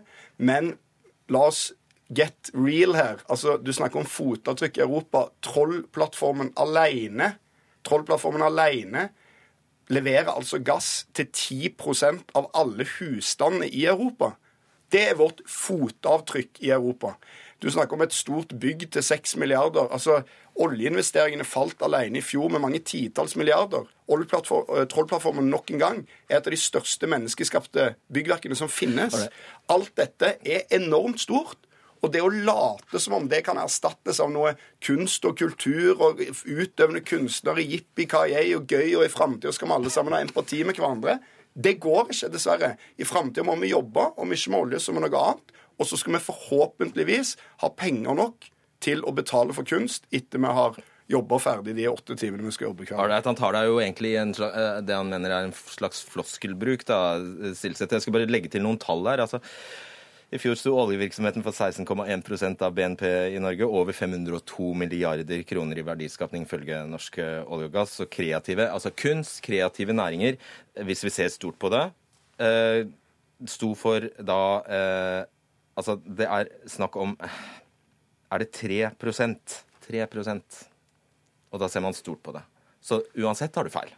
[0.40, 0.74] Men
[1.28, 1.66] la oss
[2.08, 3.20] get real her.
[3.28, 5.28] Altså, Du snakker om fotavtrykk i Europa.
[5.42, 7.34] Trollplattformen alene,
[7.84, 9.08] Trollplattformen alene
[9.90, 14.34] leverer altså gass til 10% av alle husstandene i Europa.
[14.92, 17.14] Det er vårt fotavtrykk i Europa.
[17.60, 19.88] Du snakker om et stort bygg til 6 milliarder.
[19.92, 20.22] Altså,
[20.60, 23.88] Oljeinvesteringene falt alene i fjor med mange titalls milliarder.
[24.10, 25.98] Eh, Trollplattformen nok en gang
[26.28, 29.28] er et av de største menneskeskapte byggverkene som finnes.
[29.68, 31.58] Alt dette er enormt stort.
[32.00, 36.22] Og det å late som om det kan erstattes av noe kunst og kultur og
[36.46, 40.62] utøvende kunstnere, jippi, kajei og gøy, og i framtida skal vi alle sammen ha empati
[40.64, 41.18] med hverandre,
[41.52, 42.74] det går ikke, dessverre.
[42.96, 45.56] I framtida må vi jobbe, om ikke med olje, så med noe annet.
[45.80, 48.50] Og så skal vi forhåpentligvis ha penger nok
[48.84, 52.68] til å betale for kunst etter vi har jobba ferdig de åtte timene vi skal
[52.68, 55.56] jobbe hver Han tar deg jo egentlig en slags, eh, det han mener er en
[55.56, 57.18] slags floskelbruk, da,
[57.58, 57.96] Silseth.
[57.96, 59.24] Jeg skal bare legge til noen tall her.
[59.26, 59.40] altså
[60.30, 63.02] i fjor sto oljevirksomheten for 16,1% av BNP
[63.34, 63.66] i Norge.
[63.66, 67.96] Over 502 milliarder kroner i verdiskapning, følge Norsk olje og gass.
[68.04, 70.38] Og kreative, altså kunst, kreative næringer,
[70.86, 71.82] hvis vi ser stort på det,
[72.38, 72.86] eh,
[73.50, 75.24] sto for da eh,
[75.78, 77.16] Altså, det er snakk om
[78.30, 80.60] Er det 3% 3%
[81.50, 82.42] Og da ser man stort på det.
[82.80, 83.90] Så uansett har du feil.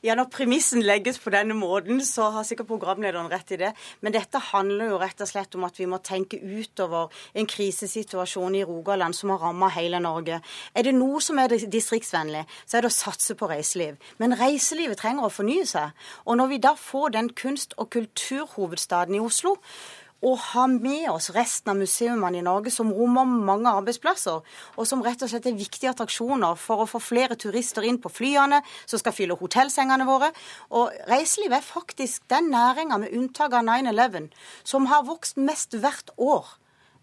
[0.00, 3.72] Ja, Når premissen legges på denne måten, så har sikkert programlederen rett i det.
[4.00, 8.54] Men dette handler jo rett og slett om at vi må tenke utover en krisesituasjon
[8.54, 10.38] i Rogaland som har ramma hele Norge.
[10.70, 13.98] Er det noe som er distriktsvennlig, så er det å satse på reiseliv.
[14.22, 15.90] Men reiselivet trenger å fornye seg.
[16.30, 19.56] Og når vi da får den kunst- og kulturhovedstaden i Oslo,
[20.26, 24.42] og ha med oss resten av museumene i Norge, som rommer mange arbeidsplasser,
[24.76, 28.10] og som rett og slett er viktige attraksjoner for å få flere turister inn på
[28.12, 30.32] flyene, som skal fylle hotellsengene våre.
[30.74, 34.32] Og reiseliv er faktisk den næringa, med unntak av 9-11,
[34.66, 36.56] som har vokst mest hvert år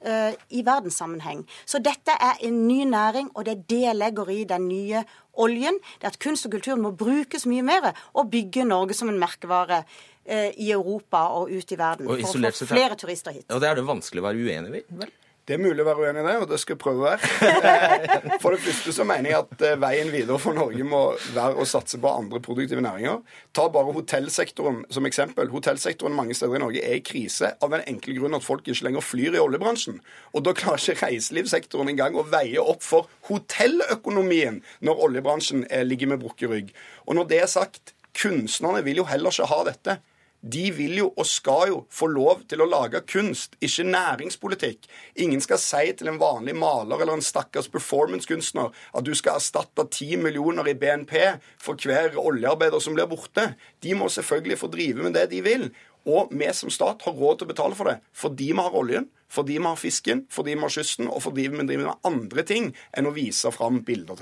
[0.06, 1.46] i verdenssammenheng.
[1.66, 5.02] Så dette er en ny næring, og det er det jeg legger i den nye
[5.42, 5.80] oljen.
[5.98, 9.18] Det er at kunst og kultur må brukes mye mer, og bygge Norge som en
[9.18, 9.82] merkevare
[10.26, 12.08] Eh, i Europa og ut i verden.
[12.08, 13.46] for å få flere turister hit.
[13.54, 14.84] Og Det er det vanskelig å være uenig i?
[14.90, 15.12] vel?
[15.46, 18.38] Det er mulig å være uenig i det, og det skal jeg prøve å være.
[18.42, 21.02] For det første så mener jeg at eh, veien videre for Norge må
[21.36, 23.20] være å satse på andre produktive næringer.
[23.54, 25.52] Ta bare hotellsektoren som eksempel.
[25.54, 28.88] Hotellsektoren mange steder i Norge er i krise av den enkle grunn at folk ikke
[28.88, 30.02] lenger flyr i oljebransjen.
[30.34, 36.26] Og da klarer ikke reiselivssektoren engang å veie opp for hotelløkonomien når oljebransjen ligger med
[36.26, 36.74] brukket rygg.
[37.06, 40.00] Og når det er sagt, kunstnerne vil jo heller ikke ha dette
[40.46, 44.86] de vil jo og skal jo få lov til å lage kunst, ikke næringspolitikk.
[45.26, 49.88] Ingen skal si til en vanlig maler eller en stakkars performancekunstner at du skal erstatte
[49.90, 51.16] ti millioner i BNP
[51.62, 53.56] for hver oljearbeider som blir borte.
[53.82, 55.70] De må selvfølgelig få drive med det de vil.
[56.06, 59.08] Og vi som stat har råd til å betale for det fordi vi har oljen,
[59.34, 62.70] fordi vi har fisken, fordi vi har kysten, og fordi vi driver med andre ting
[62.94, 64.22] enn å vise fram bilder.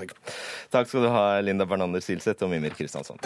[0.72, 3.20] Takk skal du ha, Linda Bernander Silseth og Mimir Kristiansson.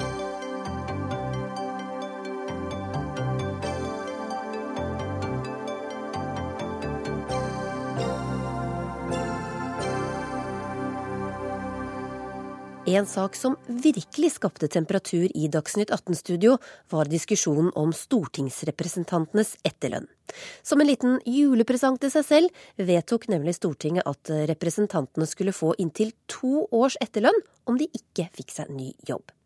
[12.89, 16.55] En sak som virkelig skapte temperatur i Dagsnytt 18-studio,
[16.89, 20.07] var diskusjonen om stortingsrepresentantenes etterlønn.
[20.65, 26.15] Som en liten julepresang til seg selv vedtok nemlig Stortinget at representantene skulle få inntil
[26.33, 29.37] to års etterlønn om de ikke fikk seg ny jobb.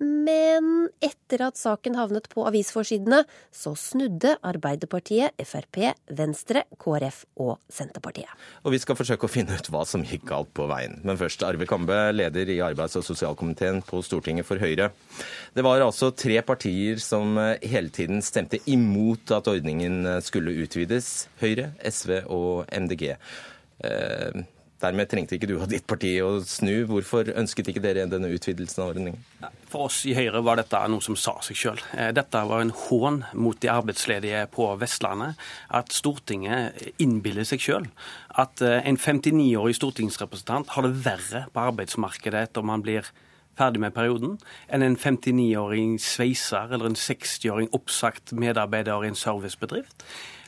[0.00, 3.22] Men etter at saken havnet på avisforsidene,
[3.52, 5.78] så snudde Arbeiderpartiet, Frp,
[6.16, 8.30] Venstre, KrF og Senterpartiet.
[8.64, 10.98] Og vi skal forsøke å finne ut hva som gikk galt på veien.
[11.04, 14.90] Men først Arve Kambe, leder i arbeids- og sosialkomiteen på Stortinget for Høyre.
[15.52, 21.28] Det var altså tre partier som hele tiden stemte imot at ordningen skulle utvides.
[21.42, 23.12] Høyre, SV og MDG.
[23.84, 24.40] Eh,
[24.80, 26.86] Dermed trengte ikke du og ditt parti å snu.
[26.88, 29.18] Hvorfor ønsket ikke dere denne utvidelsen av ordningen?
[29.70, 31.82] For oss i Høyre var dette noe som sa seg sjøl.
[31.92, 35.38] Eh, dette var en hån mot de arbeidsledige på Vestlandet.
[35.68, 37.90] At Stortinget innbiller seg sjøl
[38.40, 43.08] at eh, en 59-årig stortingsrepresentant har det verre på arbeidsmarkedet etter man blir
[43.60, 44.36] ferdig med perioden,
[44.72, 50.06] enn en 59-åring sveiser eller en 60-åring oppsagt medarbeider i en servicebedrift.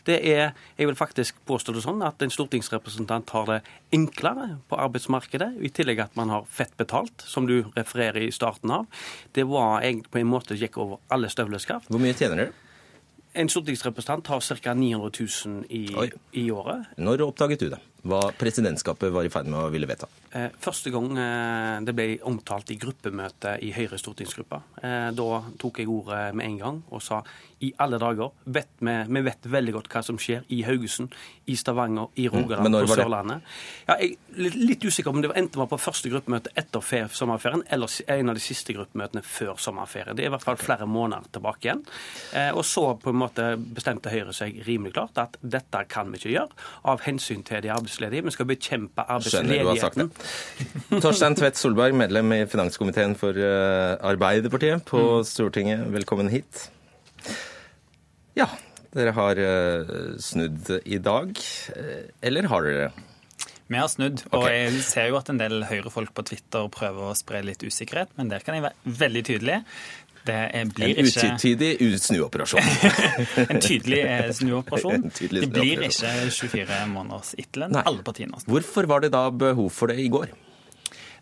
[0.08, 3.60] Det er, jeg vil faktisk påstå det sånn, at en stortingsrepresentant har det
[3.94, 8.74] enklere på arbeidsmarkedet, i tillegg at man har fett betalt, som du refererer i starten
[8.74, 8.88] av.
[9.36, 11.92] Det var egentlig på en måte gikk over alle støvleskaft.
[11.92, 12.58] Hvor mye tjener dere?
[13.32, 14.74] En stortingsrepresentant har ca.
[14.76, 15.10] 900
[15.46, 15.86] 000 i,
[16.36, 16.90] i, året.
[17.00, 17.78] Når oppdaget du det?
[18.02, 20.08] Hva presidentskapet var i ferd med å ville vedta?
[20.34, 25.28] Eh, første gang eh, det ble omtalt i gruppemøte i Høyres stortingsgruppe, eh, da
[25.60, 27.22] tok jeg ordet med en gang og sa
[27.62, 31.12] i alle dager, vet vi, vi vet veldig godt hva som skjer i Haugesund,
[31.46, 32.96] i Stavanger, i Mm, Rogaland, på?
[32.96, 33.42] Sørlandet.
[33.86, 36.82] Ja, jeg er litt- usikker om det var enten var på første gruppemøte etter
[37.14, 40.16] sommerferien eller en av de siste gruppemøtene før sommerferien.
[40.16, 41.84] Det er i hvert fall flere måneder tilbake igjen.
[42.56, 46.34] Og så på en måte bestemte Høyre seg rimelig klart at dette kan vi ikke
[46.34, 46.50] gjøre
[46.84, 47.91] av hensyn til de arbeidsledige.
[48.00, 50.90] Vi skal bekjempe Skjønner du har sagt arbeidsledigheten.
[50.90, 51.00] det.
[51.04, 55.24] Torstein Tvedt Solberg, medlem i finanskomiteen for eh, Arbeiderpartiet på Mm.
[55.28, 55.86] Stortinget.
[55.92, 56.68] Velkommen hit.
[58.38, 58.46] Ja,
[58.96, 61.36] dere har eh, snudd i dag.
[61.76, 62.90] Eh, Eller har dere?
[63.72, 67.14] Vi har snudd, og jeg ser jo at en del Høyre-folk på Twitter prøver å
[67.16, 69.60] spre litt usikkerhet, men der kan jeg være veldig tydelig.
[70.24, 72.62] Det er- blir En ikke utidig snuoperasjon.
[73.50, 75.04] en tydelig eh, snuoperasjon.
[75.08, 77.74] En tydelig Det blir ikke 24 måneders etterlønn.
[77.82, 78.38] Alle partiene.
[78.46, 80.30] Hvorfor var det da behov for det i går?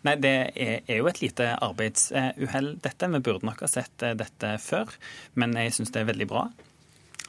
[0.05, 3.09] Nei, Det er, jo et lite arbeidsuhell, dette.
[3.13, 4.89] Vi burde nok ha sett eh, dette før.
[5.37, 6.47] Men jeg syns det er veldig bra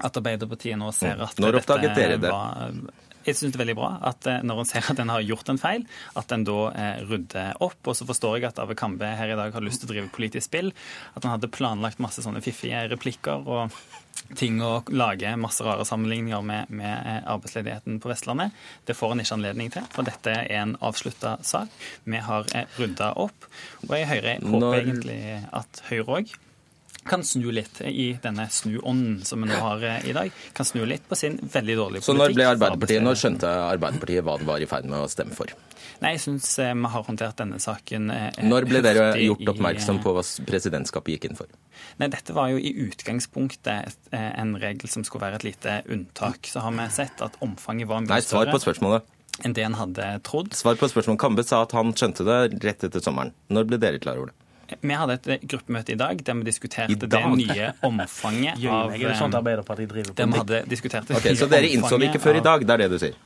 [0.03, 1.25] at Arbeiderpartiet nå ser Mm.
[1.29, 2.31] at Når dette dere det?
[2.33, 2.71] Var,
[3.27, 5.49] jeg syns det er veldig bra at eh, når en ser at en har gjort
[5.53, 5.87] en feil,
[6.19, 7.81] at en da eh, rydder opp.
[7.91, 10.13] Og så forstår jeg at Arve Kambe her i dag har lyst til å drive
[10.15, 10.73] politisk spill.
[11.17, 13.75] At han hadde planlagt masse sånne fiffige replikker og
[14.39, 18.53] ting å lage masse rare sammenligninger med, med eh, arbeidsledigheten på Vestlandet.
[18.87, 21.73] Det får han ikke anledning til, for dette er en avslutta sak.
[22.05, 23.49] Vi har eh, rydda opp.
[23.89, 25.21] Og jeg hører, håper Når- egentlig
[25.63, 26.35] at Høyre òg
[27.09, 30.31] kan snu litt i denne snuånden som vi nå har eh, i dag.
[30.55, 32.09] Kan snu litt på sin veldig dårlige politikk.
[32.09, 35.35] Så når ble Arbeiderpartiet, når skjønte Arbeiderpartiet hva det var i ferd med å stemme
[35.35, 35.51] for?
[36.03, 40.01] Nei, jeg syns eh, vi har håndtert denne saken eh, Når ble dere gjort oppmerksom
[40.03, 41.51] på hva presidentskapet gikk inn for?
[42.03, 46.47] Nei, Dette var jo i utgangspunktet en regel som skulle være et lite unntak.
[46.51, 49.07] Så har vi sett at omfanget var mye Nei, svar på spørsmålet.
[49.45, 50.53] enn det en hadde trodd.
[50.55, 51.21] Svar på spørsmålet.
[51.23, 53.33] Kambe sa at han skjønte det rett etter sommeren.
[53.51, 54.39] Når ble dere klar over det?
[54.81, 59.05] Vi hadde et eh, gruppemøte i dag der vi diskuterte det nye omfanget av er
[59.09, 60.23] det sånn at Arbeiderpartiet driver på.
[60.23, 62.67] De hadde diskutert det Ok, Så dere innså det ikke før i dag?
[62.67, 63.21] Det er det du sier?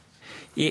[0.57, 0.71] I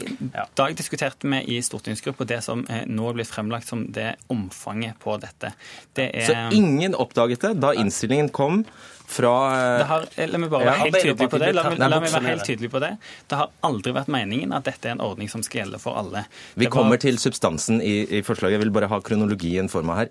[0.58, 5.14] dag diskuterte vi i stortingsgruppa det som nå er blitt fremlagt som det omfanget på
[5.22, 5.52] dette.
[5.94, 8.64] Det er Så ingen oppdaget det da innstillingen kom
[9.06, 11.50] fra eh, det har, eh, la meg bare være helt tydelig på det.
[11.54, 12.90] La, meg- la meg være helt tydelig på det.
[13.30, 16.26] Det har aldri vært meningen at dette er en ordning som skal gjelde for alle.
[16.56, 18.58] Vi Det var- kommer til substansen i, i forslaget.
[18.58, 20.10] Jeg vil bare ha kronologien for meg her.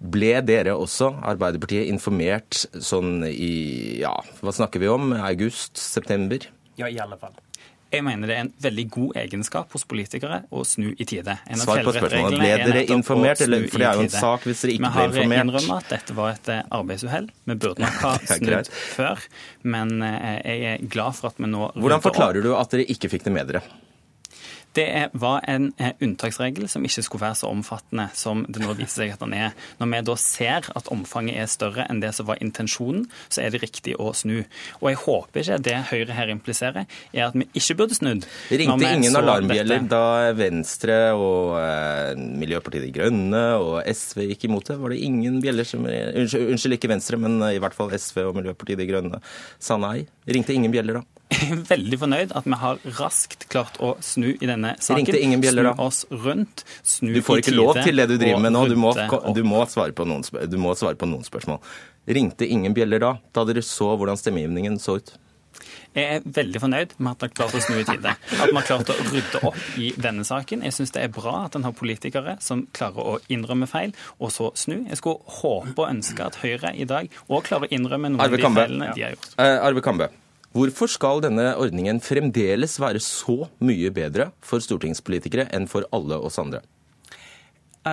[0.00, 5.12] Ble dere også, Arbeiderpartiet, informert sånn i ja, hva snakker vi om?
[5.12, 5.76] August?
[5.76, 6.38] September?
[6.78, 7.32] Ja, i alle fall.
[7.94, 11.36] Jeg mener det er en veldig god egenskap hos politikere å snu i tide.
[11.46, 12.38] En Svar på spørsmålet.
[12.40, 15.04] Ble er dere informert, eller- for det er jo en sak hvis dere ikke ble
[15.06, 15.14] informert?
[15.30, 17.30] Vi har innrømmet at dette var et eh, arbeidsuhell.
[17.46, 19.22] Vi burde nok ha snudd før,
[19.62, 22.48] men eh, jeg er glad for at vi nå Hvordan forklarer opp.
[22.50, 23.62] du at dere ikke fikk det med dere?
[24.76, 29.06] Det var en eh, unntaksregel som ikke skulle være så omfattende som det nå viser
[29.06, 29.54] seg at den er.
[29.80, 33.54] Når vi da ser at omfanget er større enn det som var intensjonen, så er
[33.54, 34.42] det riktig å snu.
[34.82, 38.28] Og jeg håper ikke det Høyre her impliserer, er at vi ikke burde snudd.
[38.50, 40.04] Det Ringte ingen alarmbjeller da
[40.36, 42.12] Venstre og eh,
[42.44, 44.80] Miljøpartiet De Grønne og SV gikk imot det?
[44.82, 48.40] Var det ingen bjeller som Unnskyld, unnskyld ikke Venstre, men i hvert fall SV og
[48.42, 49.24] Miljøpartiet De Grønne
[49.56, 50.02] sa nei?
[50.28, 51.06] Ringte ingen bjeller da?
[51.72, 55.02] veldig fornøyd at vi har raskt klart å snu i denne saken.
[55.02, 55.74] Ringte ingen bjeller da?
[55.74, 58.64] Snu oss rundt, snu Du får ikke tide lov til det du driver med nå.
[58.70, 58.94] Du må,
[59.34, 61.62] du må, svare, på noen, du må svare på noen spørsmål.
[62.06, 65.16] Ringte ingen bjeller da, da dere så hvordan stemmegivningen så ut?
[65.96, 68.10] Jeg er veldig fornøyd med at vi har klart å snu i tide.
[68.12, 70.64] At vi har klart å rydde opp i denne saken.
[70.66, 74.34] Jeg syns det er bra at en har politikere som klarer å innrømme feil, og
[74.34, 74.82] så snu.
[74.90, 78.36] Jeg skulle håpe og ønske at Høyre i dag òg klarer å innrømme noen av
[78.36, 79.32] de feilene de har gjort.
[79.40, 80.12] Eh, Arve Kambe.
[80.56, 86.40] Hvorfor skal denne ordningen fremdeles være så mye bedre for stortingspolitikere enn for alle oss
[86.40, 86.62] andre?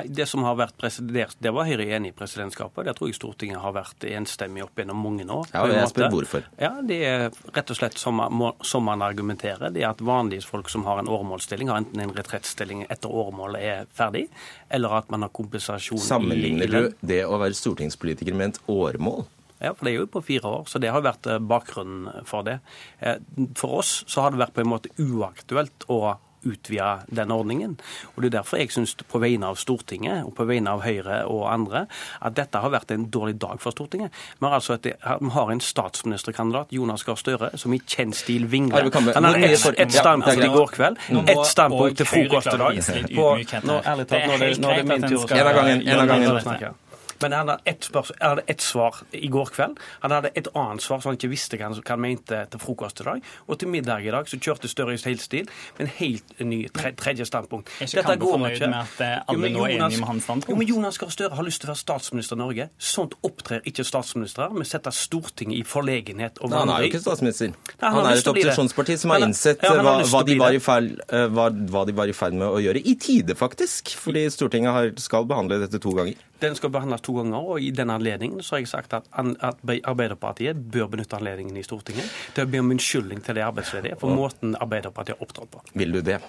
[0.07, 2.87] Det som har vært presidert, det var Høyre enig i presidentskapet.
[2.87, 5.51] Det tror jeg Stortinget har vært enstemmig opp gjennom mange år.
[5.51, 6.47] Ja, jeg spør hvorfor.
[6.57, 8.23] Ja, Det er rett og slett som
[8.63, 9.69] som man argumenterer.
[9.69, 13.61] Det er at vanlige folk som har en åremålsstilling, har enten en retrettstilling etter åremålet
[13.61, 14.29] er ferdig,
[14.71, 18.61] eller at man har kompensasjon Sammenligner i Sammenligner du det å være stortingspolitiker med et
[18.71, 19.25] åremål?
[19.63, 22.43] Ja, for det er jo på fire år, så det har vært eh, bakgrunnen for
[22.43, 22.59] det.
[22.99, 23.17] Eh,
[23.55, 27.77] For oss så har det vært på en måte uaktuelt å utvide den ordningen.
[28.15, 31.21] Og Det er derfor jeg syns på vegne av Stortinget og på vegne av Høyre
[31.31, 31.85] og andre
[32.19, 34.11] at dette har vært en dårlig dag for Stortinget.
[34.41, 34.89] Vi har altså et,
[35.21, 38.91] vi har en statsministerkandidat, Jonas Gahr Støre, som i kjent stil vingler.
[38.91, 40.97] Han har ett et Ja, standpunkt i går kveld,
[41.27, 43.63] ett standpunkt til frokost i dag.
[43.63, 46.75] Nå, ærlig talt, nå er det, min tur En av gangen,
[47.23, 47.31] dette.
[47.31, 49.81] Men han hadde ett, spørsmål, hadde ett svar i går kveld.
[50.05, 52.63] Han hadde et annet svar som han ikke visste hva han, hva han mente til
[52.63, 53.31] frokost i dag.
[53.47, 56.59] Og til middag i dag så kjørte Støre i helt stil med en helt ny
[56.73, 57.69] tre, tredje standpunkt.
[57.81, 60.53] Er ikke Kambe fornøyd med at eh, alle nå er enige med hans standpunkt?
[60.53, 62.69] Jo, men Jonas Gahr Støre har lyst til å være statsminister i Norge.
[62.77, 64.49] Sånt opptrer ikke statsministre.
[64.55, 66.39] Vi setter Stortinget i forlegenhet.
[66.41, 67.53] og Nei, han er jo ikke statsminister.
[67.53, 70.55] Nei, han han er et opposisjonsparti som har innsett Ja, har hva, hva, de var
[70.55, 72.83] i feil, eh, hva, hva de var i ferd med å gjøre.
[72.83, 73.93] I tide, faktisk.
[73.99, 76.19] Fordi Stortinget har, skal behandle dette to ganger.
[76.43, 79.63] Den skal behandles to ganger, og i den anledningen så har jeg sagt at at
[79.83, 84.15] Arbeiderpartiet bør benytte anledningen i Stortinget til å be om unnskyldning til de arbeidsledige for
[84.15, 85.63] måten Arbeiderpartiet har opptrådt på.
[85.73, 86.19] Vil du det?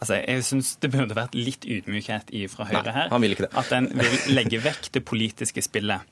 [0.00, 3.10] Altså, jeg synes det burde vært litt ydmykhet fra Høyre Nei, her.
[3.12, 3.52] han vil ikke det.
[3.60, 6.06] At en vil legge vekk det politiske spillet.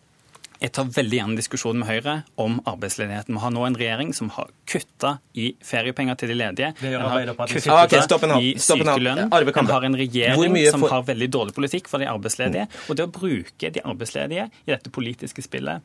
[0.58, 3.36] Jeg tar veldig gjerne diskusjonen med Høyre om arbeidsledigheten.
[3.36, 6.72] Vi har nå en regjering som har kutta i feriepenger til de ledige.
[6.80, 7.28] Den har.
[7.70, 9.30] Ah, okay, en i sykelønnen.
[9.30, 12.66] Den har en regjering som for- har veldig dårlig politikk for de arbeidsledige.
[12.88, 15.80] Og det å bruke de arbeidsledige i dette politiske spillet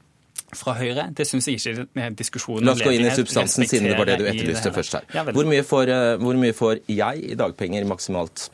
[0.54, 3.90] fra Høyre, det syns jeg ikke er diskusjonen La oss gå inn i substansen, siden
[3.90, 5.04] det var det du etterlyste det først her.
[5.14, 8.50] Ja, Hvor mye, får, eh, hvor mye får jeg i dagpenger maksimalt?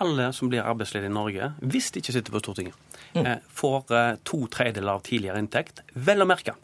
[0.00, 2.83] Alle som blir arbeidsledige i Norge, hvis de ikke sitter på Stortinget, Mm.
[3.54, 5.82] Får eh, to tredjedeler av tidligere inntekt.
[5.94, 6.54] Vel å merke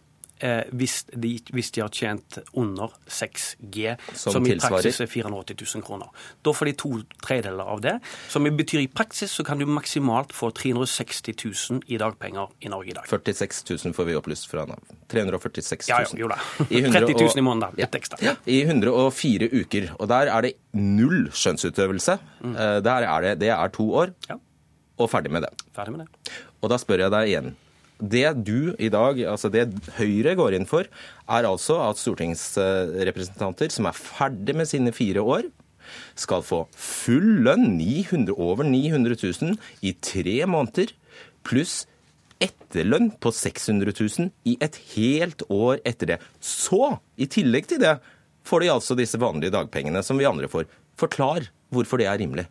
[0.40, 5.59] eh, hvis de, hvis de har tjent under 6G, Som som, i praksis er 480
[5.76, 6.09] 000 kroner.
[6.42, 6.92] Da får de to
[7.24, 7.96] tredjedeler av det,
[8.32, 12.94] som betyr i praksis så kan du maksimalt få 360 000 i dagpenger i Norge
[12.94, 13.07] i dag.
[13.11, 14.80] 46 000 får vi opplyst fra Nav.
[15.11, 15.92] 346 000.
[15.92, 16.38] Ja, ja, jo da.
[16.68, 18.20] 30 000 i måneden, litt ekstra.
[18.24, 19.90] Ja, I 104 uker.
[19.98, 22.18] Og der er det null skjønnsutøvelse.
[22.44, 22.55] Mm.
[22.55, 24.14] Eh, Der er det, det er to år,
[25.01, 25.51] og ferdig med det.
[25.76, 26.38] Ferdig med det.
[26.61, 27.53] Og da spør jeg deg igjen.
[28.01, 29.66] Det du i dag, altså det
[29.98, 30.88] Høyre går inn for,
[31.28, 35.51] er altså at stortingsrepresentanter som er ferdig med sine fire år,
[36.14, 40.92] skal få full lønn, 900, over 900 000 i tre måneder,
[41.44, 41.82] pluss
[42.40, 46.18] etterlønn på 600 000 i et helt år etter det.
[46.40, 47.98] Så, i tillegg til det,
[48.46, 50.68] får de altså disse vanlige dagpengene som vi andre får.
[51.01, 52.46] Forklar hvorfor det er rimelig.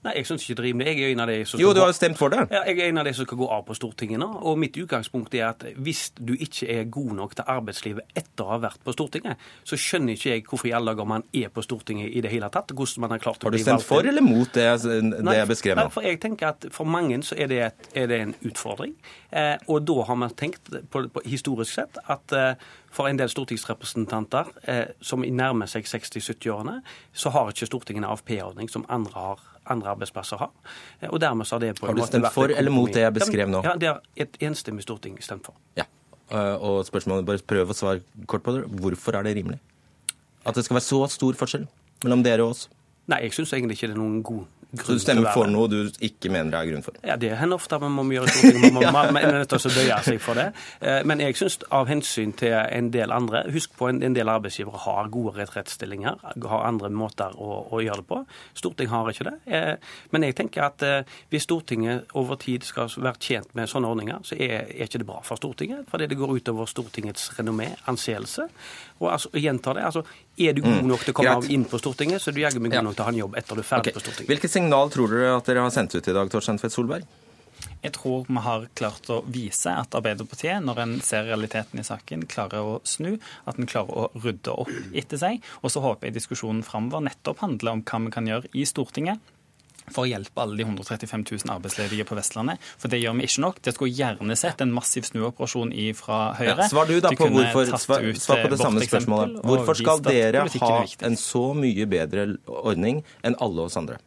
[0.00, 0.92] Nei, jeg syns ikke det er rimelig.
[0.96, 2.46] Jeg er en av de som Jo, du har jo stemt for det.
[2.48, 4.28] Ja, jeg er en av de som skal gå av på Stortinget nå.
[4.48, 8.54] Og mitt utgangspunkt er at hvis du ikke er god nok til arbeidslivet etter å
[8.54, 11.64] ha vært på Stortinget, så skjønner ikke jeg hvorfor i alle dager man er på
[11.66, 12.72] Stortinget i det hele tatt.
[12.72, 13.68] Hvordan man har klart å bli valgt.
[13.68, 15.92] Har du stemt for eller mot det, det Nei, jeg beskrev nei, nå?
[15.92, 18.96] for jeg tenker at for mange så er det, et, er det en utfordring.
[19.36, 22.54] Eh, og da har man tenkt på, på, historisk sett at eh,
[22.90, 26.80] for en del stortingsrepresentanter eh, som nærmer seg 60-70-årene,
[27.12, 30.50] så har ikke Stortinget en AFP-ordning som andre, har, andre arbeidsplasser har.
[31.00, 31.94] Eh, og dermed så har det på en måte...
[31.94, 33.62] Har du måte stemt for eller mot det jeg beskrev nå?
[33.66, 35.56] Ja, det har et enstemmig storting stemt for.
[35.78, 35.86] Ja.
[36.30, 38.66] Eh, Og spørsmålet, bare prøv å svare kort på det.
[38.82, 39.60] Hvorfor er det rimelig?
[40.46, 41.66] At det skal være så stor forskjell
[42.04, 42.68] mellom dere og oss?
[43.10, 45.26] Nei, jeg syns egentlig ikke det er noen god Så grunn du stemmer til å
[45.26, 46.98] være for noe du ikke mener det er grunn for?
[47.02, 48.72] Ja, Det hender ofte at man må gjøre Stortinget.
[48.76, 50.44] Man, man, man er nødt til å bøye seg for det.
[50.78, 54.30] Eh, Men jeg syns av hensyn til en del andre Husk på en, en del
[54.30, 56.20] arbeidsgivere har gode retrettstillinger,
[56.52, 58.20] har andre måter å, å gjøre det på.
[58.62, 59.34] Stortinget har ikke det.
[59.58, 63.90] Eh, Men jeg tenker at eh, hvis Stortinget over tid skal være tjent med sånne
[63.90, 65.82] ordninger, så er, er ikke det bra for Stortinget.
[65.90, 68.46] Fordi det går utover Stortingets renommé, anseelse.
[69.00, 70.04] Og altså, gjentar det, altså,
[70.38, 70.88] er du god Mm.
[70.88, 71.50] nok til å komme mm.
[71.50, 72.82] inn på Stortinget, så er du jaggu meg god Ja.
[72.82, 73.92] nok til å ha en jobb etter du er ferdig okay.
[73.92, 74.28] på Stortinget.
[74.28, 77.04] Hvilket signal tror dere at dere har sendt ut i dag, Torstein Tvedt Solberg?
[77.82, 82.26] Jeg tror vi har klart å vise at Arbeiderpartiet, når en ser realiteten i saken,
[82.28, 83.18] klarer å snu.
[83.48, 85.40] At en klarer å rydde opp etter seg.
[85.64, 89.20] Og så håper jeg diskusjonen framover nettopp handler om hva vi kan gjøre i Stortinget.
[89.88, 92.60] For å hjelpe alle de 135 000 arbeidsledige på Vestlandet.
[92.78, 93.62] For det gjør vi ikke nok.
[93.64, 96.58] Det skulle gjerne sett en massiv snuoperasjon fra Høyre.
[96.60, 99.40] Ja, svar du da på hvorfor, svar, svar på eh, det samme eksempel spørsmålet.
[99.50, 100.76] Hvorfor skal dere ha
[101.08, 103.98] en så mye bedre ordning enn alle oss andre?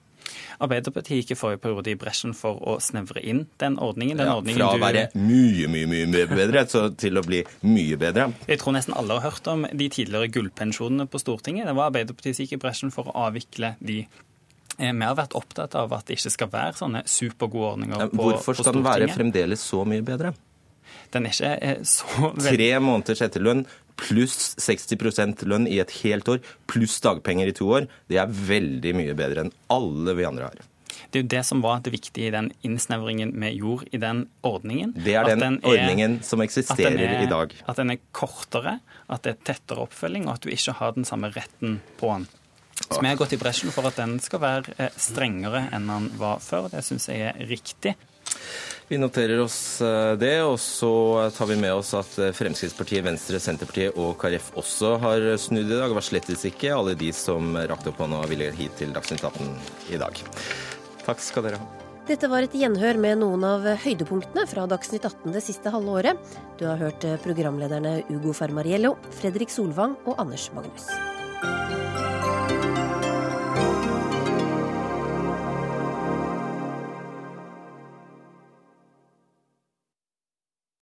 [0.64, 4.20] Arbeiderpartiet gikk i forrige periode i bresjen for å snevre inn den ordningen.
[4.22, 7.44] Den Ja, ordningen fra å være mye, mye, mye mye bedre så til å bli
[7.68, 8.30] mye bedre.
[8.48, 11.68] Jeg tror nesten alle har hørt om de tidligere gullpensjonene på Stortinget.
[11.68, 14.04] Det var Arbeiderpartiet som gikk i bresjen for å avvikle de.
[14.80, 18.18] Eh, Vi har vært opptatt av at det ikke skal være sånne supergode ordninger på
[18.18, 20.34] på, Hvorfor skal den være fremdeles så mye bedre?
[21.14, 23.66] Den er ikke eh, så Tre måneders etterlønn
[23.96, 28.94] pluss 60% lønn i et helt år, pluss dagpenger i to år, det er veldig
[28.98, 30.64] mye bedre enn alle vi andre har.
[31.14, 34.24] Det er jo det som var det viktige i den innsnevringen vi gjorde i den
[34.46, 34.96] ordningen.
[34.98, 37.54] Det er den, den er- ordningen som eksisterer er- i dag.
[37.70, 41.06] At den er kortere, at det er tettere oppfølging, og at du ikke har den
[41.06, 42.28] samme retten på den.
[42.82, 46.10] Så vi har gått i bresjen for at den skal være eh, strengere enn den
[46.20, 46.70] var før.
[46.74, 47.96] Det syns jeg er riktig.
[48.90, 50.92] Vi noterer oss eh, det, og så
[51.36, 55.78] tar vi med oss at eh, Fremskrittspartiet, Venstre, Senterpartiet og KrF også har snudd i
[55.78, 55.88] dag.
[55.90, 59.26] Det var slettes ikke alle de som rakte opp hånda og ville hit til Dagsnytt
[59.30, 59.56] 18
[59.94, 60.26] i dag.
[61.06, 61.72] Takk skal dere ha.
[62.04, 66.36] Dette var et gjenhør med noen av høydepunktene fra Dagsnytt 18 det siste halve året.
[66.60, 70.92] Du har hørt programlederne Ugo Fermariello, Fredrik Solvang og Anders Magnus.